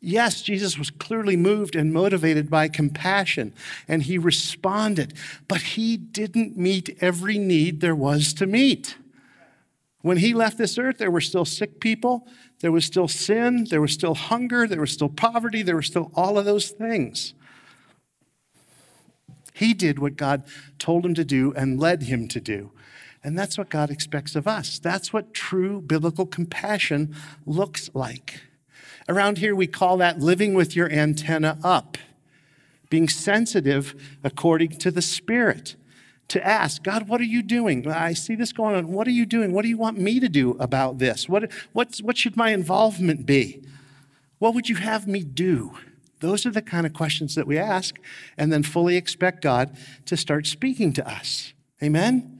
Yes, 0.00 0.40
Jesus 0.40 0.78
was 0.78 0.88
clearly 0.88 1.36
moved 1.36 1.76
and 1.76 1.92
motivated 1.92 2.48
by 2.48 2.68
compassion, 2.68 3.52
and 3.86 4.04
he 4.04 4.16
responded, 4.16 5.12
but 5.48 5.60
he 5.60 5.98
didn't 5.98 6.56
meet 6.56 6.96
every 7.02 7.36
need 7.36 7.82
there 7.82 7.94
was 7.94 8.32
to 8.32 8.46
meet. 8.46 8.96
When 10.00 10.16
he 10.16 10.32
left 10.32 10.56
this 10.56 10.78
earth, 10.78 10.96
there 10.96 11.10
were 11.10 11.20
still 11.20 11.44
sick 11.44 11.78
people, 11.78 12.26
there 12.60 12.72
was 12.72 12.86
still 12.86 13.06
sin, 13.06 13.66
there 13.68 13.82
was 13.82 13.92
still 13.92 14.14
hunger, 14.14 14.66
there 14.66 14.80
was 14.80 14.92
still 14.92 15.10
poverty, 15.10 15.60
there 15.60 15.76
were 15.76 15.82
still 15.82 16.10
all 16.14 16.38
of 16.38 16.46
those 16.46 16.70
things. 16.70 17.34
He 19.52 19.74
did 19.74 19.98
what 19.98 20.16
God 20.16 20.44
told 20.78 21.04
him 21.04 21.14
to 21.14 21.24
do 21.24 21.52
and 21.54 21.80
led 21.80 22.04
him 22.04 22.28
to 22.28 22.40
do. 22.40 22.72
And 23.24 23.38
that's 23.38 23.56
what 23.56 23.68
God 23.68 23.90
expects 23.90 24.34
of 24.34 24.48
us. 24.48 24.78
That's 24.78 25.12
what 25.12 25.32
true 25.32 25.80
biblical 25.80 26.26
compassion 26.26 27.14
looks 27.46 27.90
like. 27.94 28.42
Around 29.08 29.38
here, 29.38 29.54
we 29.54 29.66
call 29.66 29.96
that 29.98 30.20
living 30.20 30.54
with 30.54 30.74
your 30.74 30.90
antenna 30.90 31.58
up, 31.62 31.98
being 32.90 33.08
sensitive 33.08 33.94
according 34.24 34.70
to 34.78 34.90
the 34.90 35.02
Spirit. 35.02 35.76
To 36.28 36.46
ask, 36.46 36.82
God, 36.82 37.08
what 37.08 37.20
are 37.20 37.24
you 37.24 37.42
doing? 37.42 37.86
I 37.86 38.14
see 38.14 38.34
this 38.34 38.52
going 38.52 38.74
on. 38.74 38.88
What 38.88 39.06
are 39.06 39.12
you 39.12 39.26
doing? 39.26 39.52
What 39.52 39.62
do 39.62 39.68
you 39.68 39.76
want 39.76 39.98
me 39.98 40.18
to 40.18 40.30
do 40.30 40.52
about 40.52 40.98
this? 40.98 41.28
What, 41.28 41.52
what, 41.72 41.98
what 42.02 42.16
should 42.16 42.38
my 42.38 42.50
involvement 42.50 43.26
be? 43.26 43.62
What 44.38 44.54
would 44.54 44.68
you 44.68 44.76
have 44.76 45.06
me 45.06 45.22
do? 45.22 45.76
Those 46.22 46.46
are 46.46 46.50
the 46.50 46.62
kind 46.62 46.86
of 46.86 46.92
questions 46.94 47.34
that 47.34 47.46
we 47.48 47.58
ask, 47.58 47.96
and 48.38 48.52
then 48.52 48.62
fully 48.62 48.96
expect 48.96 49.42
God 49.42 49.76
to 50.06 50.16
start 50.16 50.46
speaking 50.46 50.92
to 50.94 51.06
us. 51.06 51.52
Amen? 51.82 52.38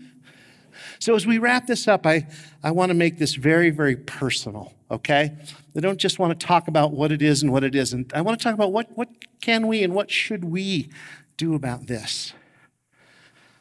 So, 1.00 1.16
as 1.16 1.26
we 1.26 1.38
wrap 1.38 1.66
this 1.66 1.88
up, 1.88 2.06
I, 2.06 2.28
I 2.62 2.70
want 2.70 2.90
to 2.90 2.94
make 2.94 3.18
this 3.18 3.34
very, 3.34 3.70
very 3.70 3.96
personal, 3.96 4.72
okay? 4.88 5.32
I 5.76 5.80
don't 5.80 5.98
just 5.98 6.20
want 6.20 6.38
to 6.38 6.46
talk 6.46 6.68
about 6.68 6.92
what 6.92 7.10
it 7.10 7.22
is 7.22 7.42
and 7.42 7.52
what 7.52 7.64
it 7.64 7.74
isn't. 7.74 8.14
I 8.14 8.20
want 8.20 8.38
to 8.38 8.42
talk 8.42 8.54
about 8.54 8.72
what, 8.72 8.96
what 8.96 9.08
can 9.40 9.66
we 9.66 9.82
and 9.82 9.94
what 9.94 10.12
should 10.12 10.44
we 10.44 10.88
do 11.36 11.54
about 11.54 11.88
this. 11.88 12.32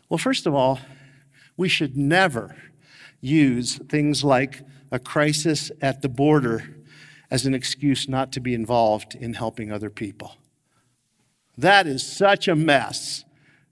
Well, 0.07 0.19
first 0.19 0.45
of 0.45 0.53
all, 0.53 0.79
we 1.57 1.67
should 1.67 1.97
never 1.97 2.55
use 3.21 3.77
things 3.89 4.23
like 4.23 4.61
a 4.91 4.99
crisis 4.99 5.71
at 5.81 6.03
the 6.03 6.09
border 6.09 6.80
as 7.31 7.45
an 7.45 7.55
excuse 7.55 8.07
not 8.07 8.31
to 8.33 8.39
be 8.39 8.53
involved 8.53 9.15
in 9.15 9.33
helping 9.33 9.71
other 9.71 9.89
people. 9.89 10.35
That 11.57 11.87
is 11.87 12.05
such 12.05 12.47
a 12.47 12.55
mess. 12.55 13.23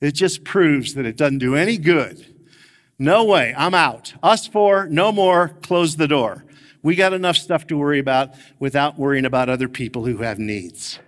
It 0.01 0.13
just 0.13 0.43
proves 0.43 0.93
that 0.93 1.05
it 1.05 1.17
doesn't 1.17 1.39
do 1.39 1.55
any 1.55 1.77
good. 1.77 2.25
No 2.97 3.25
way, 3.25 3.53
I'm 3.57 3.73
out. 3.73 4.13
Us 4.23 4.47
four, 4.47 4.87
no 4.87 5.11
more, 5.11 5.49
close 5.61 5.97
the 5.97 6.07
door. 6.07 6.45
We 6.81 6.95
got 6.95 7.13
enough 7.13 7.37
stuff 7.37 7.67
to 7.67 7.77
worry 7.77 7.99
about 7.99 8.33
without 8.59 8.97
worrying 8.97 9.25
about 9.25 9.49
other 9.49 9.67
people 9.67 10.05
who 10.05 10.17
have 10.17 10.39
needs. 10.39 10.99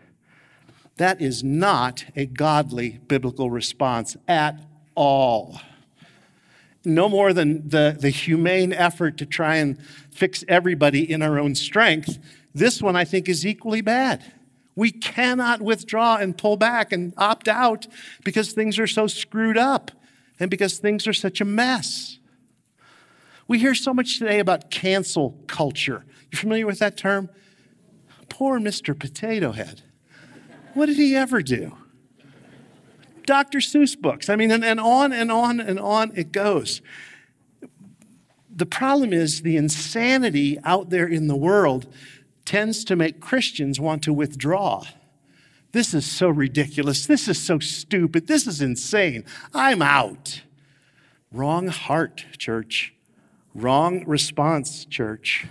That 0.97 1.21
is 1.21 1.43
not 1.43 2.05
a 2.15 2.25
godly 2.25 2.99
biblical 3.07 3.49
response 3.49 4.17
at 4.27 4.59
all. 4.95 5.61
No 6.83 7.07
more 7.07 7.31
than 7.31 7.69
the, 7.69 7.95
the 7.97 8.09
humane 8.09 8.73
effort 8.73 9.17
to 9.17 9.25
try 9.25 9.57
and 9.57 9.77
fix 10.11 10.43
everybody 10.47 11.09
in 11.09 11.21
our 11.21 11.39
own 11.39 11.55
strength. 11.55 12.19
This 12.53 12.81
one, 12.81 12.95
I 12.95 13.05
think, 13.05 13.29
is 13.29 13.45
equally 13.45 13.81
bad. 13.81 14.23
We 14.75 14.91
cannot 14.91 15.61
withdraw 15.61 16.17
and 16.17 16.37
pull 16.37 16.57
back 16.57 16.91
and 16.91 17.13
opt 17.17 17.47
out 17.47 17.87
because 18.23 18.53
things 18.53 18.79
are 18.79 18.87
so 18.87 19.07
screwed 19.07 19.57
up 19.57 19.91
and 20.39 20.49
because 20.49 20.79
things 20.79 21.07
are 21.07 21.13
such 21.13 21.41
a 21.41 21.45
mess. 21.45 22.19
We 23.47 23.59
hear 23.59 23.75
so 23.75 23.93
much 23.93 24.17
today 24.17 24.39
about 24.39 24.71
cancel 24.71 25.37
culture. 25.47 26.05
You 26.31 26.37
familiar 26.37 26.65
with 26.65 26.79
that 26.79 26.97
term? 26.97 27.29
Poor 28.29 28.59
Mr. 28.59 28.97
Potato 28.97 29.51
Head. 29.51 29.81
What 30.73 30.85
did 30.85 30.95
he 30.95 31.15
ever 31.15 31.41
do? 31.41 31.75
Dr. 33.25 33.59
Seuss 33.59 33.99
books. 33.99 34.29
I 34.29 34.35
mean, 34.35 34.51
and, 34.51 34.63
and 34.63 34.79
on 34.79 35.11
and 35.11 35.31
on 35.31 35.59
and 35.59 35.79
on 35.79 36.11
it 36.15 36.31
goes. 36.31 36.81
The 38.53 38.65
problem 38.65 39.13
is 39.13 39.41
the 39.41 39.57
insanity 39.57 40.57
out 40.63 40.89
there 40.89 41.07
in 41.07 41.27
the 41.27 41.35
world 41.35 41.87
tends 42.45 42.83
to 42.85 42.95
make 42.95 43.19
Christians 43.19 43.79
want 43.79 44.03
to 44.03 44.13
withdraw. 44.13 44.83
This 45.71 45.93
is 45.93 46.05
so 46.05 46.29
ridiculous. 46.29 47.05
This 47.05 47.27
is 47.27 47.41
so 47.41 47.59
stupid. 47.59 48.27
This 48.27 48.45
is 48.45 48.61
insane. 48.61 49.23
I'm 49.53 49.81
out. 49.81 50.41
Wrong 51.31 51.67
heart, 51.67 52.25
church. 52.37 52.93
Wrong 53.53 54.03
response, 54.05 54.85
church. 54.85 55.45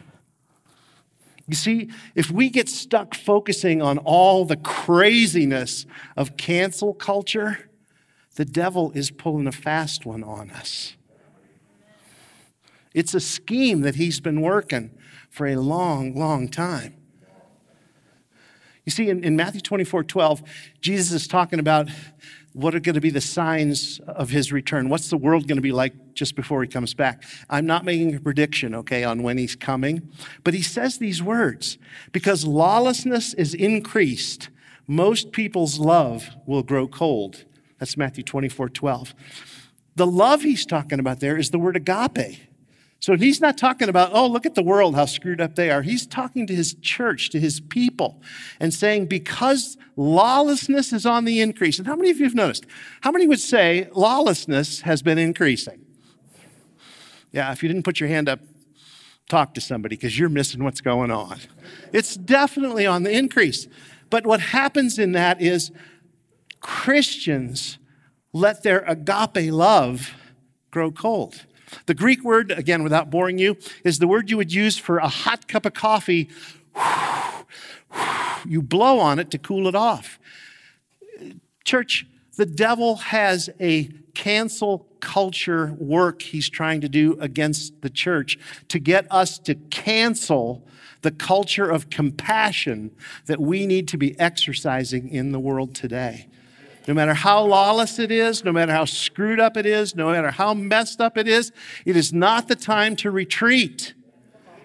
You 1.47 1.55
see, 1.55 1.91
if 2.15 2.31
we 2.31 2.49
get 2.49 2.69
stuck 2.69 3.15
focusing 3.15 3.83
on 3.83 3.99
all 3.99 4.45
the 4.45 4.57
craziness 4.57 5.87
of 6.17 6.37
cancel 6.37 6.95
culture, 6.95 7.71
the 8.37 8.45
devil 8.45 8.93
is 8.95 9.11
pulling 9.11 9.47
a 9.47 9.53
fast 9.53 10.07
one 10.07 10.23
on 10.23 10.51
us. 10.51 10.95
It's 12.95 13.15
a 13.15 13.21
scheme 13.21 13.81
that 13.81 13.97
he's 13.97 14.21
been 14.21 14.41
working 14.41 14.91
for 15.31 15.47
a 15.47 15.57
long, 15.57 16.15
long 16.15 16.49
time. 16.49 16.95
You 18.85 18.93
see, 18.93 19.09
in, 19.09 19.23
in 19.23 19.37
Matthew 19.37 19.61
24 19.61 20.05
12, 20.05 20.43
Jesus 20.81 21.13
is 21.13 21.29
talking 21.29 21.59
about 21.59 21.89
what 22.53 22.75
are 22.75 22.81
going 22.81 22.95
to 22.95 23.01
be 23.01 23.11
the 23.11 23.21
signs 23.21 24.01
of 24.01 24.31
his 24.31 24.51
return? 24.51 24.89
What's 24.89 25.09
the 25.09 25.17
world 25.17 25.47
going 25.47 25.57
to 25.57 25.63
be 25.63 25.73
like 25.73 26.15
just 26.15 26.35
before 26.35 26.63
he 26.63 26.69
comes 26.69 26.95
back? 26.95 27.23
I'm 27.49 27.67
not 27.67 27.85
making 27.85 28.15
a 28.15 28.21
prediction, 28.21 28.75
okay, 28.75 29.05
on 29.05 29.23
when 29.23 29.39
he's 29.39 29.55
coming, 29.55 30.11
but 30.43 30.55
he 30.55 30.63
says 30.63 30.99
these 30.99 31.23
words 31.23 31.79
because 32.13 32.45
lawlessness 32.45 33.35
is 33.35 33.55
increased, 33.55 34.49
most 34.87 35.31
people's 35.31 35.79
love 35.79 36.31
will 36.47 36.65
grow 36.65 36.89
cold. 36.89 37.45
That's 37.79 37.97
Matthew 37.97 38.25
24 38.25 38.69
12. 38.71 39.15
The 39.97 40.07
love 40.07 40.43
he's 40.43 40.67
talking 40.67 40.99
about 40.99 41.21
there 41.21 41.37
is 41.37 41.51
the 41.51 41.59
word 41.59 41.77
agape. 41.77 42.41
So 43.01 43.17
he's 43.17 43.41
not 43.41 43.57
talking 43.57 43.89
about, 43.89 44.11
oh, 44.13 44.27
look 44.27 44.45
at 44.45 44.55
the 44.55 44.63
world, 44.63 44.95
how 44.95 45.07
screwed 45.07 45.41
up 45.41 45.55
they 45.55 45.71
are. 45.71 45.81
He's 45.81 46.07
talking 46.07 46.47
to 46.47 46.55
his 46.55 46.75
church, 46.75 47.31
to 47.31 47.41
his 47.41 47.59
people, 47.59 48.21
and 48.61 48.75
saying, 48.75 49.07
because 49.07 49.79
lawlessness 49.97 50.93
is 50.93 51.07
on 51.07 51.25
the 51.25 51.41
increase. 51.41 51.79
And 51.79 51.87
how 51.87 51.97
many 51.97 52.11
of 52.11 52.19
you 52.19 52.25
have 52.25 52.35
noticed? 52.35 52.67
How 53.01 53.11
many 53.11 53.27
would 53.27 53.41
say 53.41 53.89
lawlessness 53.95 54.83
has 54.83 55.01
been 55.01 55.17
increasing? 55.17 55.81
Yeah, 57.33 57.51
if 57.53 57.63
you 57.63 57.71
didn't 57.71 57.85
put 57.85 58.01
your 58.01 58.09
hand 58.11 58.29
up, 58.29 58.41
talk 59.31 59.55
to 59.55 59.61
somebody 59.63 59.97
because 59.97 60.19
you're 60.19 60.29
missing 60.29 60.63
what's 60.63 60.83
going 60.83 61.11
on. 61.11 61.39
It's 61.95 62.17
definitely 62.17 62.87
on 62.87 63.05
the 63.05 63.13
increase. 63.13 63.67
But 64.11 64.27
what 64.27 64.41
happens 64.41 64.99
in 64.99 65.13
that 65.13 65.41
is 65.41 65.71
Christians 66.61 67.79
let 68.35 68.63
their 68.63 68.81
agape 68.81 69.51
love 69.53 70.15
grow 70.71 70.91
cold. 70.91 71.47
The 71.87 71.95
Greek 71.95 72.25
word, 72.25 72.51
again, 72.51 72.83
without 72.83 73.11
boring 73.11 73.39
you, 73.39 73.57
is 73.85 73.99
the 73.99 74.09
word 74.09 74.31
you 74.31 74.37
would 74.37 74.53
use 74.53 74.79
for 74.79 74.99
a 74.99 75.09
hot 75.09 75.49
cup 75.49 75.67
of 75.67 75.75
coffee. 75.75 76.29
You 78.47 78.63
blow 78.63 79.01
on 79.01 79.19
it 79.19 79.31
to 79.33 79.39
cool 79.39 79.67
it 79.69 79.75
off. 79.75 80.19
Church, 81.65 82.07
The 82.37 82.47
devil 82.47 82.97
has 82.97 83.51
a 83.61 83.91
cancel 84.15 84.87
culture 85.01 85.75
work 85.79 86.23
he's 86.23 86.49
trying 86.49 86.81
to 86.81 86.89
do 86.89 87.19
against 87.21 87.83
the 87.83 87.91
church 87.91 88.39
to 88.69 88.79
get 88.79 89.07
us 89.11 89.39
to 89.41 89.55
cancel 89.55 90.67
the 91.03 91.11
culture 91.11 91.69
of 91.69 91.91
compassion 91.91 92.91
that 93.27 93.41
we 93.41 93.67
need 93.67 93.89
to 93.89 93.97
be 93.97 94.19
exercising 94.19 95.09
in 95.09 95.33
the 95.33 95.41
world 95.41 95.75
today. 95.75 96.29
No 96.91 96.95
matter 96.95 97.15
how 97.15 97.45
lawless 97.45 98.01
it 98.01 98.11
is, 98.11 98.43
no 98.43 98.51
matter 98.51 98.73
how 98.73 98.85
screwed 98.85 99.39
up 99.39 99.57
it 99.57 99.65
is, 99.65 99.95
no 99.95 100.11
matter 100.11 100.33
how 100.33 100.55
messed 100.55 101.01
up 101.01 101.17
it 101.17 101.29
is, 101.29 101.53
it 101.87 101.95
is 101.95 102.13
not 102.13 102.49
the 102.49 102.57
time 102.57 102.97
to 102.97 103.13
retreat. 103.13 103.95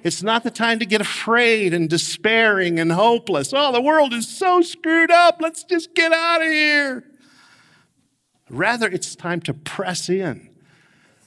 It's 0.03 0.23
not 0.23 0.43
the 0.43 0.49
time 0.49 0.79
to 0.79 0.87
get 0.87 1.01
afraid 1.01 1.71
and 1.71 1.87
despairing 1.87 2.79
and 2.79 2.91
hopeless. 2.91 3.53
Oh, 3.53 3.71
the 3.71 3.79
world 3.79 4.11
is 4.11 4.27
so 4.27 4.61
screwed 4.61 5.11
up. 5.11 5.37
Let's 5.39 5.63
just 5.63 5.93
get 5.93 6.11
out 6.11 6.41
of 6.41 6.47
here. 6.47 7.03
Rather, 8.49 8.87
it's 8.87 9.15
time 9.15 9.39
to 9.41 9.53
press 9.53 10.09
in. 10.09 10.49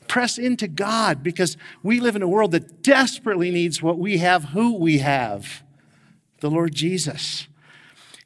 Press 0.09 0.37
into 0.37 0.67
God 0.67 1.23
because 1.23 1.57
we 1.81 2.01
live 2.01 2.17
in 2.17 2.23
a 2.23 2.29
world 2.29 2.51
that 2.51 2.83
desperately 2.83 3.53
needs 3.53 3.81
what 3.81 4.01
we 4.01 4.19
have, 4.19 4.47
who 4.47 4.75
we 4.75 4.99
have 4.99 5.63
the 6.41 6.51
Lord 6.51 6.75
Jesus. 6.75 7.47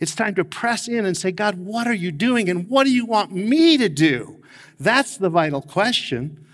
It's 0.02 0.16
time 0.16 0.34
to 0.34 0.44
press 0.44 0.88
in 0.88 1.06
and 1.06 1.16
say, 1.16 1.30
God, 1.30 1.54
what 1.58 1.86
are 1.86 1.94
you 1.94 2.10
doing 2.10 2.48
and 2.48 2.68
what 2.68 2.82
do 2.82 2.90
you 2.90 3.06
want 3.06 3.30
me 3.30 3.78
to 3.78 3.88
do? 3.88 4.42
That's 4.80 5.16
the 5.16 5.30
vital 5.30 5.62
question. 5.62 6.44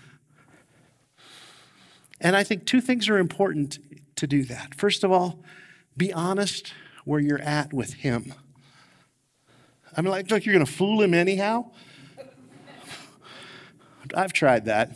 And 2.21 2.35
I 2.35 2.43
think 2.43 2.67
two 2.67 2.79
things 2.79 3.09
are 3.09 3.17
important 3.17 3.79
to 4.17 4.27
do 4.27 4.43
that. 4.43 4.75
First 4.75 5.03
of 5.03 5.11
all, 5.11 5.43
be 5.97 6.13
honest 6.13 6.75
where 7.05 7.19
you're 7.19 7.41
at 7.41 7.73
with 7.73 7.95
Him. 7.95 8.35
I 9.97 10.01
mean, 10.01 10.11
like, 10.11 10.29
you're 10.29 10.53
going 10.53 10.63
to 10.63 10.71
fool 10.71 11.01
Him 11.01 11.15
anyhow. 11.15 11.71
I've 14.13 14.31
tried 14.31 14.65
that. 14.65 14.95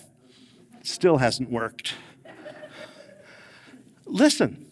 Still 0.84 1.18
hasn't 1.18 1.50
worked. 1.50 1.96
Listen, 4.06 4.63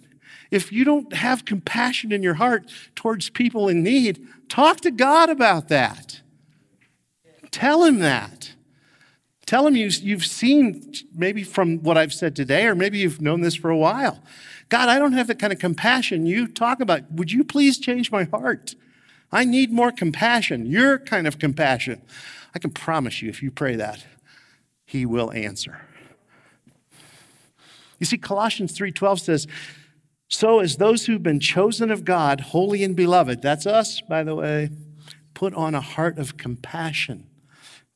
if 0.52 0.72
you 0.72 0.84
don't 0.84 1.14
have 1.14 1.46
compassion 1.46 2.12
in 2.12 2.22
your 2.22 2.36
heart 2.36 2.70
towards 2.94 3.30
people 3.30 3.70
in 3.70 3.82
need, 3.82 4.28
talk 4.50 4.82
to 4.82 4.92
God 4.92 5.30
about 5.30 5.70
that. 5.70 6.22
Tell 7.52 7.84
Him 7.86 8.00
that. 8.00 8.54
Tell 9.46 9.66
Him 9.66 9.76
you, 9.76 9.88
you've 9.88 10.26
seen, 10.26 10.94
maybe 11.16 11.44
from 11.44 11.80
what 11.80 11.98
I've 11.98 12.14
said 12.14 12.36
today, 12.36 12.68
or 12.68 12.76
maybe 12.76 13.00
you've 13.00 13.22
known 13.22 13.42
this 13.42 13.56
for 13.56 13.70
a 13.70 13.78
while. 13.78 14.22
God, 14.70 14.90
I 14.90 15.00
don't 15.00 15.14
have 15.14 15.28
the 15.28 15.36
kind 15.36 15.52
of 15.52 15.60
compassion 15.60 16.26
you 16.26 16.48
talk 16.48 16.80
about. 16.80 17.12
Would 17.12 17.32
you 17.32 17.44
please 17.44 17.80
change 17.80 18.12
my 18.12 18.26
heart? 18.26 18.76
I 19.32 19.46
need 19.46 19.72
more 19.72 19.92
compassion, 19.92 20.66
your 20.66 21.00
kind 21.00 21.28
of 21.28 21.40
compassion. 21.40 22.02
I 22.54 22.60
can 22.60 22.72
promise 22.72 23.22
you, 23.22 23.30
if 23.30 23.42
you 23.42 23.52
pray 23.52 23.76
that, 23.78 24.06
he 24.86 25.06
will 25.06 25.32
answer. 25.32 25.82
You 28.00 28.06
see, 28.06 28.18
Colossians 28.18 28.78
3:12 28.78 29.20
says, 29.20 29.48
So 30.32 30.60
as 30.60 30.78
those 30.78 31.06
who've 31.06 31.22
been 31.22 31.41
chosen 31.41 31.91
of 31.91 32.06
God, 32.06 32.39
holy 32.39 32.86
and 32.86 32.96
beloved, 32.96 33.41
that's 33.41 33.65
us, 33.65 34.00
by 34.00 34.24
the 34.24 34.34
way, 34.34 34.70
put 35.34 35.54
on 35.54 35.76
a 35.76 35.82
heart 35.82 36.17
of 36.17 36.38
compassion, 36.38 37.28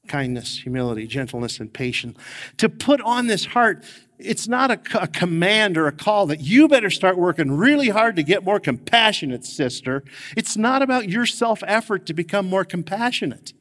kindness, 0.10 0.60
humility, 0.60 1.08
gentleness, 1.08 1.62
and 1.62 1.74
patience. 1.74 2.18
To 2.58 2.68
put 2.68 3.00
on 3.00 3.28
this 3.28 3.46
heart, 3.46 3.86
it's 4.20 4.50
not 4.50 4.70
a, 4.70 5.02
a, 5.02 5.08
command 5.08 5.78
or 5.78 5.88
a 5.88 5.94
call 5.94 6.28
that 6.28 6.42
you 6.42 6.68
better 6.68 6.90
start 6.90 7.18
working 7.18 7.54
really 7.54 7.88
hard 7.88 8.18
to 8.18 8.24
get 8.24 8.44
more 8.44 8.60
compassionate, 8.60 9.46
sister. 9.46 10.04
It's 10.36 10.58
not 10.58 10.82
about 10.82 11.08
your 11.08 11.26
self 11.26 11.64
effort 11.66 12.06
to 12.08 12.14
become 12.14 12.50
more 12.50 12.66
compassionate 12.66 13.54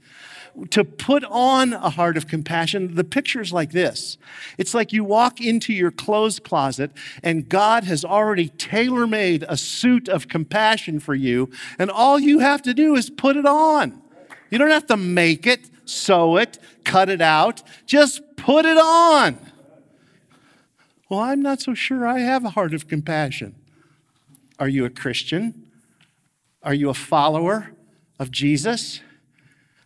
to 0.70 0.84
put 0.84 1.24
on 1.24 1.72
a 1.72 1.90
heart 1.90 2.16
of 2.16 2.28
compassion, 2.28 2.94
the 2.94 3.04
picture 3.04 3.40
is 3.40 3.52
like 3.52 3.72
this. 3.72 4.18
It's 4.56 4.74
like 4.74 4.92
you 4.92 5.04
walk 5.04 5.40
into 5.40 5.72
your 5.72 5.90
clothes 5.90 6.38
closet 6.38 6.92
and 7.22 7.48
God 7.48 7.84
has 7.84 8.04
already 8.04 8.48
tailor 8.50 9.06
made 9.06 9.44
a 9.48 9.56
suit 9.56 10.08
of 10.08 10.28
compassion 10.28 11.00
for 11.00 11.14
you, 11.14 11.50
and 11.78 11.90
all 11.90 12.18
you 12.18 12.38
have 12.38 12.62
to 12.62 12.74
do 12.74 12.94
is 12.94 13.10
put 13.10 13.36
it 13.36 13.46
on. 13.46 14.00
You 14.50 14.58
don't 14.58 14.70
have 14.70 14.86
to 14.86 14.96
make 14.96 15.46
it, 15.46 15.68
sew 15.84 16.36
it, 16.36 16.58
cut 16.84 17.08
it 17.08 17.20
out. 17.20 17.62
Just 17.86 18.22
put 18.36 18.64
it 18.64 18.76
on. 18.76 19.38
Well, 21.08 21.20
I'm 21.20 21.42
not 21.42 21.60
so 21.60 21.74
sure 21.74 22.06
I 22.06 22.20
have 22.20 22.44
a 22.44 22.50
heart 22.50 22.74
of 22.74 22.88
compassion. 22.88 23.54
Are 24.58 24.68
you 24.68 24.84
a 24.84 24.90
Christian? 24.90 25.70
Are 26.62 26.74
you 26.74 26.88
a 26.88 26.94
follower 26.94 27.72
of 28.18 28.30
Jesus? 28.30 29.00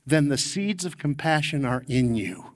Then 0.09 0.29
the 0.29 0.39
seeds 0.39 0.85
of 0.85 0.99
compassion 0.99 1.65
are 1.65 1.85
in 1.89 2.15
you. 2.15 2.53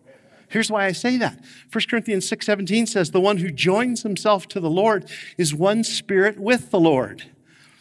Here's 0.48 0.70
why 0.70 0.86
I 0.86 0.92
say 0.92 1.16
that. 1.16 1.42
1 1.70 1.88
Corinthians 1.88 2.28
6:17 2.28 2.86
says, 2.86 3.10
"The 3.10 3.20
one 3.20 3.38
who 3.38 3.50
joins 3.50 4.02
himself 4.02 4.46
to 4.48 4.60
the 4.60 4.70
Lord 4.70 5.10
is 5.38 5.54
one 5.54 5.82
spirit 5.82 6.38
with 6.38 6.70
the 6.70 6.80
Lord." 6.80 7.24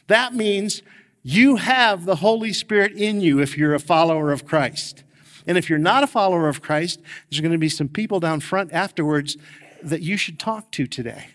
That 0.07 0.33
means 0.33 0.81
you 1.23 1.57
have 1.57 2.05
the 2.05 2.17
Holy 2.17 2.53
Spirit 2.53 2.93
in 2.93 3.21
you 3.21 3.39
if 3.39 3.57
you're 3.57 3.73
a 3.73 3.79
follower 3.79 4.31
of 4.31 4.45
Christ. 4.45 5.03
And 5.45 5.57
if 5.57 5.69
you're 5.69 5.79
not 5.79 6.03
a 6.03 6.07
follower 6.07 6.47
of 6.47 6.61
Christ, 6.61 7.01
there's 7.29 7.41
going 7.41 7.51
to 7.51 7.57
be 7.57 7.69
some 7.69 7.89
people 7.89 8.19
down 8.19 8.39
front 8.39 8.71
afterwards 8.71 9.37
that 9.83 10.01
you 10.01 10.17
should 10.17 10.39
talk 10.39 10.71
to 10.71 10.87
today 10.87 11.27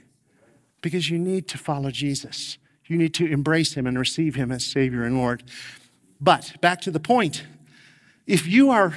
because 0.80 1.10
you 1.10 1.18
need 1.18 1.48
to 1.48 1.58
follow 1.58 1.90
Jesus. 1.90 2.58
You 2.86 2.96
need 2.96 3.14
to 3.14 3.26
embrace 3.26 3.74
him 3.74 3.86
and 3.86 3.98
receive 3.98 4.36
him 4.36 4.52
as 4.52 4.64
Savior 4.64 5.04
and 5.04 5.16
Lord. 5.16 5.42
But 6.20 6.60
back 6.60 6.80
to 6.82 6.90
the 6.90 7.00
point 7.00 7.44
if 8.26 8.46
you 8.46 8.70
are 8.70 8.94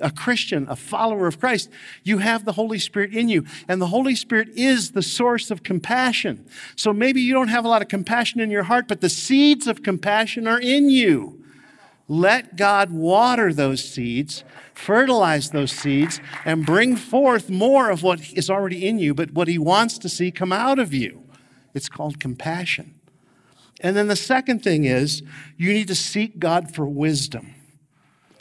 a 0.00 0.10
Christian, 0.10 0.66
a 0.68 0.76
follower 0.76 1.26
of 1.26 1.38
Christ, 1.38 1.70
you 2.02 2.18
have 2.18 2.44
the 2.44 2.52
Holy 2.52 2.78
Spirit 2.78 3.14
in 3.14 3.28
you. 3.28 3.44
And 3.68 3.80
the 3.80 3.88
Holy 3.88 4.14
Spirit 4.14 4.48
is 4.56 4.92
the 4.92 5.02
source 5.02 5.50
of 5.50 5.62
compassion. 5.62 6.46
So 6.76 6.92
maybe 6.92 7.20
you 7.20 7.34
don't 7.34 7.48
have 7.48 7.64
a 7.64 7.68
lot 7.68 7.82
of 7.82 7.88
compassion 7.88 8.40
in 8.40 8.50
your 8.50 8.64
heart, 8.64 8.88
but 8.88 9.00
the 9.00 9.08
seeds 9.08 9.66
of 9.66 9.82
compassion 9.82 10.46
are 10.46 10.60
in 10.60 10.90
you. 10.90 11.44
Let 12.08 12.56
God 12.56 12.90
water 12.90 13.52
those 13.52 13.84
seeds, 13.88 14.44
fertilize 14.74 15.50
those 15.50 15.72
seeds, 15.72 16.20
and 16.44 16.66
bring 16.66 16.96
forth 16.96 17.48
more 17.48 17.90
of 17.90 18.02
what 18.02 18.32
is 18.32 18.50
already 18.50 18.86
in 18.86 18.98
you, 18.98 19.14
but 19.14 19.32
what 19.32 19.48
He 19.48 19.58
wants 19.58 19.98
to 19.98 20.08
see 20.08 20.30
come 20.30 20.52
out 20.52 20.78
of 20.78 20.92
you. 20.92 21.22
It's 21.74 21.88
called 21.88 22.20
compassion. 22.20 22.94
And 23.80 23.96
then 23.96 24.08
the 24.08 24.16
second 24.16 24.62
thing 24.62 24.84
is 24.84 25.22
you 25.56 25.72
need 25.72 25.88
to 25.88 25.94
seek 25.94 26.38
God 26.38 26.74
for 26.74 26.86
wisdom. 26.86 27.54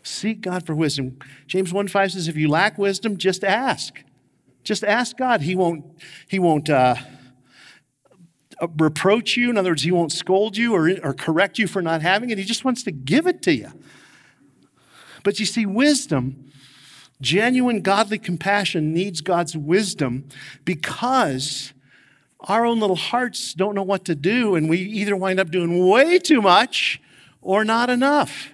Seek 0.03 0.41
God 0.41 0.65
for 0.65 0.75
wisdom. 0.75 1.19
James 1.47 1.71
1 1.71 1.87
5 1.87 2.11
says, 2.13 2.27
if 2.27 2.35
you 2.35 2.47
lack 2.47 2.77
wisdom, 2.77 3.17
just 3.17 3.43
ask. 3.43 4.03
Just 4.63 4.83
ask 4.83 5.17
God. 5.17 5.41
He 5.41 5.55
won't, 5.55 5.85
he 6.27 6.39
won't 6.39 6.69
uh, 6.69 6.95
reproach 8.77 9.37
you. 9.37 9.49
In 9.49 9.57
other 9.57 9.71
words, 9.71 9.83
he 9.83 9.91
won't 9.91 10.11
scold 10.11 10.57
you 10.57 10.73
or, 10.73 10.89
or 11.03 11.13
correct 11.13 11.57
you 11.57 11.67
for 11.67 11.81
not 11.81 12.01
having 12.01 12.29
it. 12.29 12.37
He 12.37 12.43
just 12.43 12.65
wants 12.65 12.83
to 12.83 12.91
give 12.91 13.27
it 13.27 13.41
to 13.43 13.53
you. 13.53 13.71
But 15.23 15.39
you 15.39 15.45
see, 15.45 15.65
wisdom, 15.65 16.51
genuine 17.21 17.81
godly 17.81 18.17
compassion 18.17 18.93
needs 18.93 19.21
God's 19.21 19.55
wisdom 19.55 20.27
because 20.65 21.73
our 22.41 22.65
own 22.65 22.79
little 22.79 22.95
hearts 22.95 23.53
don't 23.53 23.75
know 23.75 23.83
what 23.83 24.05
to 24.05 24.15
do, 24.15 24.55
and 24.55 24.67
we 24.67 24.79
either 24.79 25.15
wind 25.15 25.39
up 25.39 25.51
doing 25.51 25.87
way 25.87 26.17
too 26.17 26.41
much 26.41 26.99
or 27.41 27.63
not 27.63 27.89
enough. 27.89 28.53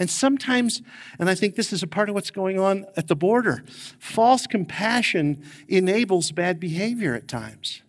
And 0.00 0.08
sometimes, 0.08 0.80
and 1.18 1.28
I 1.28 1.34
think 1.34 1.56
this 1.56 1.74
is 1.74 1.82
a 1.82 1.86
part 1.86 2.08
of 2.08 2.14
what's 2.14 2.30
going 2.30 2.58
on 2.58 2.86
at 2.96 3.06
the 3.08 3.14
border, 3.14 3.62
false 3.98 4.46
compassion 4.46 5.44
enables 5.68 6.32
bad 6.32 6.58
behavior 6.58 7.14
at 7.14 7.28
times. 7.28 7.82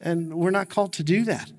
And 0.00 0.34
we're 0.34 0.50
not 0.50 0.70
called 0.70 0.94
to 0.94 1.02
do 1.02 1.24
that. 1.24 1.52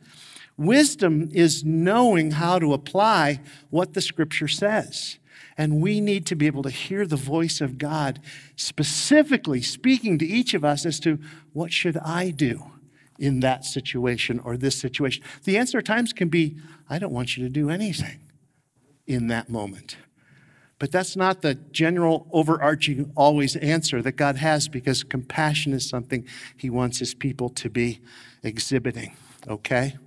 Wisdom 0.57 1.29
is 1.31 1.63
knowing 1.63 2.31
how 2.31 2.57
to 2.57 2.73
apply 2.73 3.39
what 3.69 3.93
the 3.93 4.01
scripture 4.01 4.47
says. 4.47 5.19
And 5.57 5.79
we 5.79 6.01
need 6.01 6.25
to 6.27 6.35
be 6.35 6.47
able 6.47 6.63
to 6.63 6.69
hear 6.71 7.05
the 7.05 7.15
voice 7.15 7.61
of 7.61 7.77
God 7.77 8.19
specifically 8.55 9.61
speaking 9.61 10.17
to 10.17 10.25
each 10.25 10.55
of 10.55 10.65
us 10.65 10.87
as 10.87 10.99
to 11.01 11.19
what 11.53 11.71
should 11.71 11.97
I 11.97 12.31
do 12.31 12.71
in 13.19 13.41
that 13.41 13.63
situation 13.63 14.39
or 14.39 14.57
this 14.57 14.79
situation. 14.79 15.23
The 15.43 15.57
answer 15.57 15.77
at 15.77 15.85
times 15.85 16.13
can 16.13 16.29
be, 16.29 16.57
I 16.89 16.97
don't 16.97 17.13
want 17.13 17.37
you 17.37 17.43
to 17.43 17.49
do 17.49 17.69
anything 17.69 18.19
in 19.09 19.27
that 19.27 19.49
moment. 19.49 19.97
But 20.77 20.91
that's 20.93 21.17
not 21.17 21.41
the 21.41 21.55
general, 21.55 22.27
overarching, 22.31 23.11
always 23.17 23.57
answer 23.57 24.01
that 24.01 24.13
God 24.13 24.37
has 24.37 24.69
because 24.69 25.03
compassion 25.03 25.73
is 25.73 25.89
something 25.89 26.25
He 26.55 26.69
wants 26.69 26.99
His 26.99 27.13
people 27.13 27.49
to 27.49 27.69
be 27.69 27.99
exhibiting, 28.43 29.17
okay? 29.47 29.97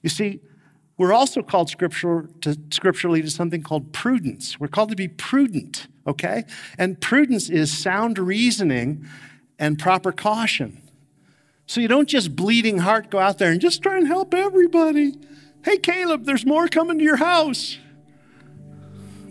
You 0.00 0.08
see, 0.08 0.40
we're 0.96 1.12
also 1.12 1.42
called 1.42 1.68
to, 1.68 2.56
scripturally 2.70 3.22
to 3.22 3.30
something 3.30 3.62
called 3.62 3.92
prudence. 3.92 4.58
We're 4.58 4.68
called 4.68 4.90
to 4.90 4.96
be 4.96 5.08
prudent, 5.08 5.88
okay? 6.06 6.44
And 6.78 6.98
prudence 7.00 7.50
is 7.50 7.76
sound 7.76 8.18
reasoning 8.18 9.06
and 9.58 9.78
proper 9.78 10.12
caution. 10.12 10.80
So 11.66 11.80
you 11.80 11.88
don't 11.88 12.08
just 12.08 12.34
bleeding 12.34 12.78
heart 12.78 13.10
go 13.10 13.18
out 13.18 13.38
there 13.38 13.50
and 13.50 13.60
just 13.60 13.82
try 13.82 13.96
and 13.96 14.06
help 14.06 14.32
everybody. 14.32 15.14
Hey, 15.64 15.76
Caleb, 15.76 16.24
there's 16.24 16.46
more 16.46 16.68
coming 16.68 16.98
to 16.98 17.04
your 17.04 17.16
house. 17.16 17.78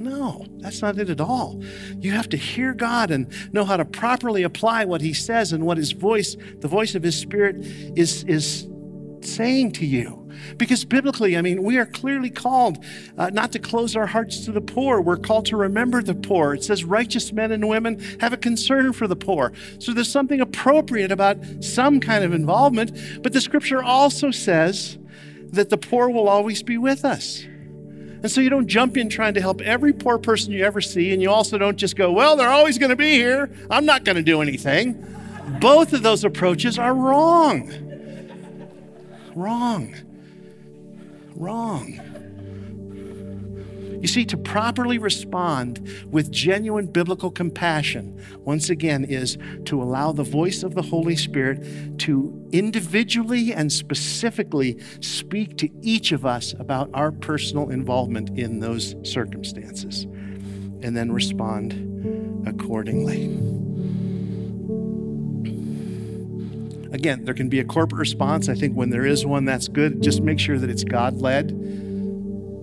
No, 0.01 0.45
that's 0.57 0.81
not 0.81 0.97
it 0.97 1.09
at 1.09 1.21
all. 1.21 1.61
You 1.99 2.11
have 2.11 2.29
to 2.29 2.37
hear 2.37 2.73
God 2.73 3.11
and 3.11 3.31
know 3.53 3.65
how 3.65 3.77
to 3.77 3.85
properly 3.85 4.43
apply 4.43 4.85
what 4.85 5.01
He 5.01 5.13
says 5.13 5.53
and 5.53 5.65
what 5.65 5.77
His 5.77 5.91
voice, 5.91 6.35
the 6.59 6.67
voice 6.67 6.95
of 6.95 7.03
His 7.03 7.15
Spirit, 7.15 7.57
is, 7.95 8.23
is 8.23 8.67
saying 9.21 9.73
to 9.73 9.85
you. 9.85 10.17
Because 10.57 10.85
biblically, 10.85 11.37
I 11.37 11.41
mean, 11.41 11.61
we 11.61 11.77
are 11.77 11.85
clearly 11.85 12.31
called 12.31 12.83
uh, 13.17 13.29
not 13.29 13.51
to 13.51 13.59
close 13.59 13.95
our 13.95 14.07
hearts 14.07 14.45
to 14.45 14.51
the 14.51 14.61
poor. 14.61 14.99
We're 14.99 15.17
called 15.17 15.45
to 15.47 15.57
remember 15.57 16.01
the 16.01 16.15
poor. 16.15 16.55
It 16.55 16.63
says 16.63 16.83
righteous 16.83 17.31
men 17.31 17.51
and 17.51 17.67
women 17.69 17.99
have 18.19 18.33
a 18.33 18.37
concern 18.37 18.93
for 18.93 19.07
the 19.07 19.15
poor. 19.15 19.53
So 19.79 19.93
there's 19.93 20.11
something 20.11 20.41
appropriate 20.41 21.11
about 21.11 21.37
some 21.63 21.99
kind 21.99 22.23
of 22.23 22.33
involvement. 22.33 23.21
But 23.21 23.33
the 23.33 23.41
scripture 23.41 23.83
also 23.83 24.31
says 24.31 24.97
that 25.51 25.69
the 25.69 25.77
poor 25.77 26.09
will 26.09 26.27
always 26.27 26.63
be 26.63 26.77
with 26.77 27.05
us. 27.05 27.43
And 28.21 28.31
so 28.31 28.39
you 28.39 28.49
don't 28.49 28.67
jump 28.67 28.97
in 28.97 29.09
trying 29.09 29.33
to 29.33 29.41
help 29.41 29.61
every 29.61 29.93
poor 29.93 30.17
person 30.17 30.51
you 30.51 30.63
ever 30.63 30.79
see, 30.81 31.11
and 31.11 31.21
you 31.21 31.31
also 31.31 31.57
don't 31.57 31.77
just 31.77 31.95
go, 31.95 32.11
well, 32.11 32.35
they're 32.35 32.49
always 32.49 32.77
going 32.77 32.91
to 32.91 32.95
be 32.95 33.13
here. 33.13 33.49
I'm 33.69 33.85
not 33.85 34.03
going 34.03 34.15
to 34.15 34.21
do 34.21 34.41
anything. 34.41 35.03
Both 35.59 35.93
of 35.93 36.03
those 36.03 36.23
approaches 36.23 36.77
are 36.77 36.93
wrong. 36.93 37.71
Wrong. 39.35 39.95
Wrong. 41.35 41.99
You 44.01 44.07
see, 44.07 44.25
to 44.25 44.37
properly 44.37 44.97
respond 44.97 45.87
with 46.09 46.31
genuine 46.31 46.87
biblical 46.87 47.29
compassion, 47.29 48.19
once 48.39 48.71
again, 48.71 49.05
is 49.05 49.37
to 49.65 49.81
allow 49.81 50.11
the 50.11 50.23
voice 50.23 50.63
of 50.63 50.73
the 50.73 50.81
Holy 50.81 51.15
Spirit 51.15 51.99
to 51.99 52.49
individually 52.51 53.53
and 53.53 53.71
specifically 53.71 54.79
speak 55.01 55.55
to 55.57 55.69
each 55.81 56.11
of 56.11 56.25
us 56.25 56.53
about 56.57 56.89
our 56.95 57.11
personal 57.11 57.69
involvement 57.69 58.37
in 58.39 58.59
those 58.59 58.95
circumstances, 59.03 60.05
and 60.81 60.97
then 60.97 61.11
respond 61.11 61.73
accordingly. 62.47 63.25
Again, 66.91 67.23
there 67.23 67.35
can 67.35 67.49
be 67.49 67.59
a 67.59 67.63
corporate 67.63 67.99
response. 67.99 68.49
I 68.49 68.55
think 68.55 68.75
when 68.75 68.89
there 68.89 69.05
is 69.05 69.25
one, 69.25 69.45
that's 69.45 69.67
good. 69.67 70.01
Just 70.01 70.21
make 70.21 70.39
sure 70.39 70.57
that 70.57 70.69
it's 70.71 70.83
God 70.83 71.21
led 71.21 71.51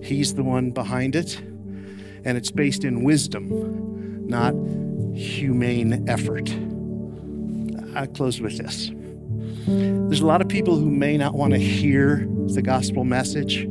He's 0.01 0.33
the 0.33 0.43
one 0.43 0.71
behind 0.71 1.15
it. 1.15 1.39
And 2.25 2.37
it's 2.37 2.51
based 2.51 2.83
in 2.83 3.03
wisdom, 3.03 4.27
not 4.27 4.53
humane 5.15 6.07
effort. 6.09 6.49
I 7.95 8.05
close 8.07 8.41
with 8.41 8.57
this. 8.57 8.91
There's 9.65 10.21
a 10.21 10.25
lot 10.25 10.41
of 10.41 10.47
people 10.47 10.77
who 10.77 10.89
may 10.89 11.17
not 11.17 11.35
want 11.35 11.53
to 11.53 11.59
hear 11.59 12.27
the 12.47 12.61
gospel 12.61 13.03
message, 13.03 13.67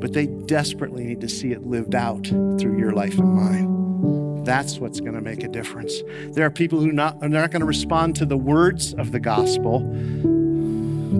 but 0.00 0.12
they 0.12 0.26
desperately 0.26 1.04
need 1.04 1.20
to 1.20 1.28
see 1.28 1.52
it 1.52 1.66
lived 1.66 1.94
out 1.94 2.26
through 2.26 2.78
your 2.78 2.92
life 2.92 3.18
and 3.18 3.34
mine. 3.34 4.44
That's 4.44 4.78
what's 4.78 5.00
going 5.00 5.14
to 5.14 5.20
make 5.20 5.42
a 5.42 5.48
difference. 5.48 6.02
There 6.28 6.46
are 6.46 6.50
people 6.50 6.80
who 6.80 6.92
not, 6.92 7.20
are 7.22 7.28
not 7.28 7.50
going 7.50 7.60
to 7.60 7.66
respond 7.66 8.14
to 8.16 8.26
the 8.26 8.36
words 8.36 8.94
of 8.94 9.10
the 9.10 9.18
gospel, 9.18 9.80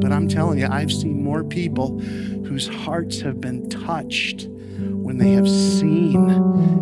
but 0.00 0.12
I'm 0.12 0.28
telling 0.28 0.58
you, 0.58 0.66
I've 0.66 0.92
seen 0.92 1.22
more 1.22 1.44
people 1.44 1.98
whose 1.98 2.68
hearts 2.68 3.20
have 3.20 3.40
been 3.40 3.68
touched 3.68 4.48
when 4.78 5.18
they 5.18 5.32
have 5.32 5.48
seen 5.48 6.30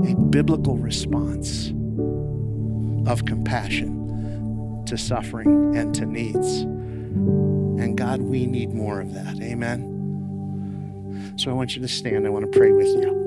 a 0.09 0.15
biblical 0.15 0.77
response 0.77 1.71
of 3.09 3.25
compassion 3.25 4.85
to 4.87 4.97
suffering 4.97 5.77
and 5.77 5.95
to 5.95 6.07
needs. 6.07 6.63
And 6.63 7.97
God, 7.97 8.21
we 8.21 8.47
need 8.47 8.73
more 8.73 9.01
of 9.01 9.15
that. 9.15 9.41
Amen. 9.41 11.35
So 11.37 11.51
I 11.51 11.55
want 11.55 11.77
you 11.77 11.83
to 11.83 11.89
stand. 11.89 12.27
I 12.27 12.31
want 12.31 12.51
to 12.51 12.59
pray 12.59 12.73
with 12.73 12.89
you. 12.89 13.25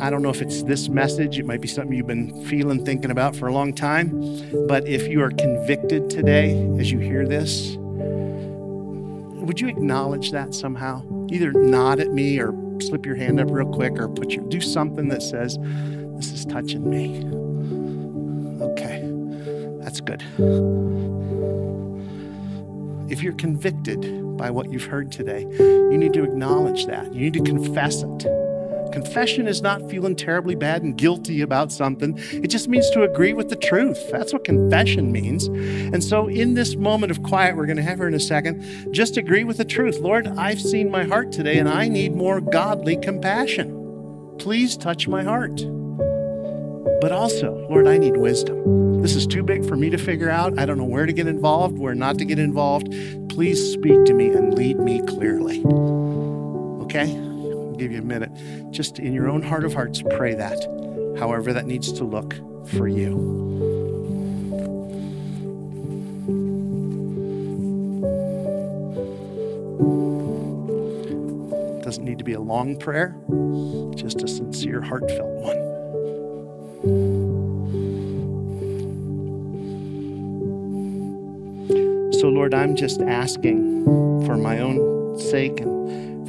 I 0.00 0.10
don't 0.10 0.22
know 0.22 0.30
if 0.30 0.42
it's 0.42 0.62
this 0.64 0.88
message, 0.88 1.38
it 1.38 1.46
might 1.46 1.60
be 1.60 1.68
something 1.68 1.96
you've 1.96 2.06
been 2.06 2.44
feeling, 2.46 2.84
thinking 2.84 3.10
about 3.10 3.34
for 3.34 3.46
a 3.46 3.52
long 3.52 3.72
time. 3.72 4.10
But 4.66 4.86
if 4.86 5.08
you 5.08 5.22
are 5.22 5.30
convicted 5.30 6.10
today 6.10 6.68
as 6.78 6.90
you 6.90 6.98
hear 6.98 7.26
this, 7.26 7.78
would 9.44 9.60
you 9.60 9.68
acknowledge 9.68 10.32
that 10.32 10.54
somehow? 10.54 11.02
Either 11.30 11.52
nod 11.52 12.00
at 12.00 12.12
me 12.12 12.38
or 12.38 12.52
slip 12.80 13.06
your 13.06 13.14
hand 13.14 13.40
up 13.40 13.50
real 13.50 13.70
quick 13.70 13.92
or 13.98 14.08
put 14.08 14.30
your 14.30 14.44
do 14.48 14.60
something 14.60 15.08
that 15.08 15.22
says, 15.22 15.58
This 16.16 16.32
is 16.32 16.44
touching 16.44 16.88
me. 16.88 17.24
Okay, 18.62 19.02
that's 19.82 20.00
good. 20.00 20.22
If 23.10 23.22
you're 23.22 23.34
convicted 23.34 24.36
by 24.36 24.50
what 24.50 24.72
you've 24.72 24.86
heard 24.86 25.12
today, 25.12 25.42
you 25.58 25.98
need 25.98 26.14
to 26.14 26.24
acknowledge 26.24 26.86
that. 26.86 27.14
You 27.14 27.20
need 27.20 27.34
to 27.34 27.42
confess 27.42 28.02
it. 28.02 28.43
Confession 28.94 29.48
is 29.48 29.60
not 29.60 29.90
feeling 29.90 30.14
terribly 30.14 30.54
bad 30.54 30.84
and 30.84 30.96
guilty 30.96 31.40
about 31.40 31.72
something. 31.72 32.16
It 32.30 32.46
just 32.46 32.68
means 32.68 32.88
to 32.90 33.02
agree 33.02 33.32
with 33.32 33.48
the 33.48 33.56
truth. 33.56 33.98
That's 34.12 34.32
what 34.32 34.44
confession 34.44 35.10
means. 35.10 35.48
And 35.48 36.02
so, 36.02 36.28
in 36.28 36.54
this 36.54 36.76
moment 36.76 37.10
of 37.10 37.20
quiet, 37.24 37.56
we're 37.56 37.66
going 37.66 37.76
to 37.76 37.82
have 37.82 37.98
her 37.98 38.06
in 38.06 38.14
a 38.14 38.20
second, 38.20 38.94
just 38.94 39.16
agree 39.16 39.42
with 39.42 39.56
the 39.56 39.64
truth. 39.64 39.98
Lord, 39.98 40.28
I've 40.28 40.60
seen 40.60 40.92
my 40.92 41.02
heart 41.02 41.32
today 41.32 41.58
and 41.58 41.68
I 41.68 41.88
need 41.88 42.14
more 42.14 42.40
godly 42.40 42.96
compassion. 42.96 44.36
Please 44.38 44.76
touch 44.76 45.08
my 45.08 45.24
heart. 45.24 45.56
But 47.00 47.10
also, 47.10 47.66
Lord, 47.68 47.88
I 47.88 47.98
need 47.98 48.16
wisdom. 48.16 49.02
This 49.02 49.16
is 49.16 49.26
too 49.26 49.42
big 49.42 49.66
for 49.66 49.74
me 49.74 49.90
to 49.90 49.98
figure 49.98 50.30
out. 50.30 50.56
I 50.56 50.66
don't 50.66 50.78
know 50.78 50.84
where 50.84 51.04
to 51.04 51.12
get 51.12 51.26
involved, 51.26 51.78
where 51.78 51.96
not 51.96 52.16
to 52.18 52.24
get 52.24 52.38
involved. 52.38 52.94
Please 53.28 53.72
speak 53.72 54.04
to 54.04 54.14
me 54.14 54.28
and 54.28 54.54
lead 54.54 54.78
me 54.78 55.02
clearly. 55.04 55.64
Okay? 56.84 57.33
I'll 57.74 57.80
give 57.80 57.90
you 57.90 57.98
a 57.98 58.02
minute. 58.02 58.30
Just 58.70 59.00
in 59.00 59.12
your 59.12 59.28
own 59.28 59.42
heart 59.42 59.64
of 59.64 59.74
hearts, 59.74 60.00
pray 60.00 60.32
that, 60.34 60.64
however 61.18 61.52
that 61.52 61.66
needs 61.66 61.90
to 61.94 62.04
look 62.04 62.32
for 62.68 62.86
you. 62.86 63.16
Doesn't 71.82 72.04
need 72.04 72.18
to 72.18 72.24
be 72.24 72.34
a 72.34 72.40
long 72.40 72.76
prayer, 72.78 73.16
just 73.96 74.22
a 74.22 74.28
sincere, 74.28 74.80
heartfelt 74.80 75.32
one. 75.42 75.72
So, 82.12 82.28
Lord, 82.28 82.54
I'm 82.54 82.76
just 82.76 83.02
asking 83.02 83.84
for 84.26 84.36
my 84.36 84.60
own 84.60 85.18
sake 85.18 85.58
and 85.58 85.73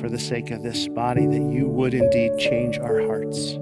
for 0.06 0.12
the 0.12 0.20
sake 0.20 0.52
of 0.52 0.62
this 0.62 0.88
body, 0.88 1.26
that 1.26 1.42
you 1.52 1.68
would 1.68 1.96
indeed 1.96 2.38
change 2.38 2.78
our 2.78 3.02
hearts. 3.08 3.54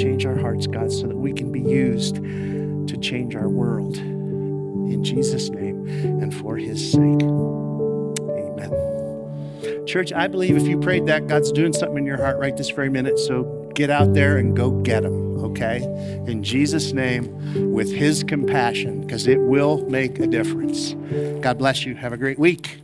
Change 0.00 0.24
our 0.24 0.38
hearts, 0.38 0.68
God, 0.68 0.92
so 0.92 1.08
that 1.08 1.16
we 1.16 1.32
can 1.32 1.50
be 1.50 1.60
used 1.60 2.14
to 2.14 2.96
change 3.00 3.34
our 3.34 3.48
world. 3.48 3.96
In 3.96 5.02
Jesus' 5.02 5.48
name 5.48 5.84
and 6.22 6.32
for 6.32 6.56
his 6.56 6.92
sake. 6.92 7.22
Amen. 8.30 8.70
Church, 9.84 10.12
I 10.12 10.28
believe 10.28 10.56
if 10.56 10.68
you 10.68 10.78
prayed 10.78 11.06
that, 11.06 11.26
God's 11.26 11.50
doing 11.50 11.72
something 11.72 11.98
in 11.98 12.06
your 12.06 12.18
heart 12.18 12.38
right 12.38 12.56
this 12.56 12.70
very 12.70 12.88
minute. 12.88 13.18
So 13.18 13.68
get 13.74 13.90
out 13.90 14.14
there 14.14 14.36
and 14.38 14.56
go 14.56 14.80
get 14.82 15.04
him, 15.04 15.38
okay? 15.44 15.82
In 16.28 16.44
Jesus' 16.44 16.92
name, 16.92 17.72
with 17.72 17.92
his 17.92 18.22
compassion, 18.22 19.00
because 19.00 19.26
it 19.26 19.40
will 19.40 19.84
make 19.90 20.20
a 20.20 20.28
difference. 20.28 20.94
God 21.42 21.58
bless 21.58 21.84
you. 21.84 21.96
Have 21.96 22.12
a 22.12 22.16
great 22.16 22.38
week. 22.38 22.78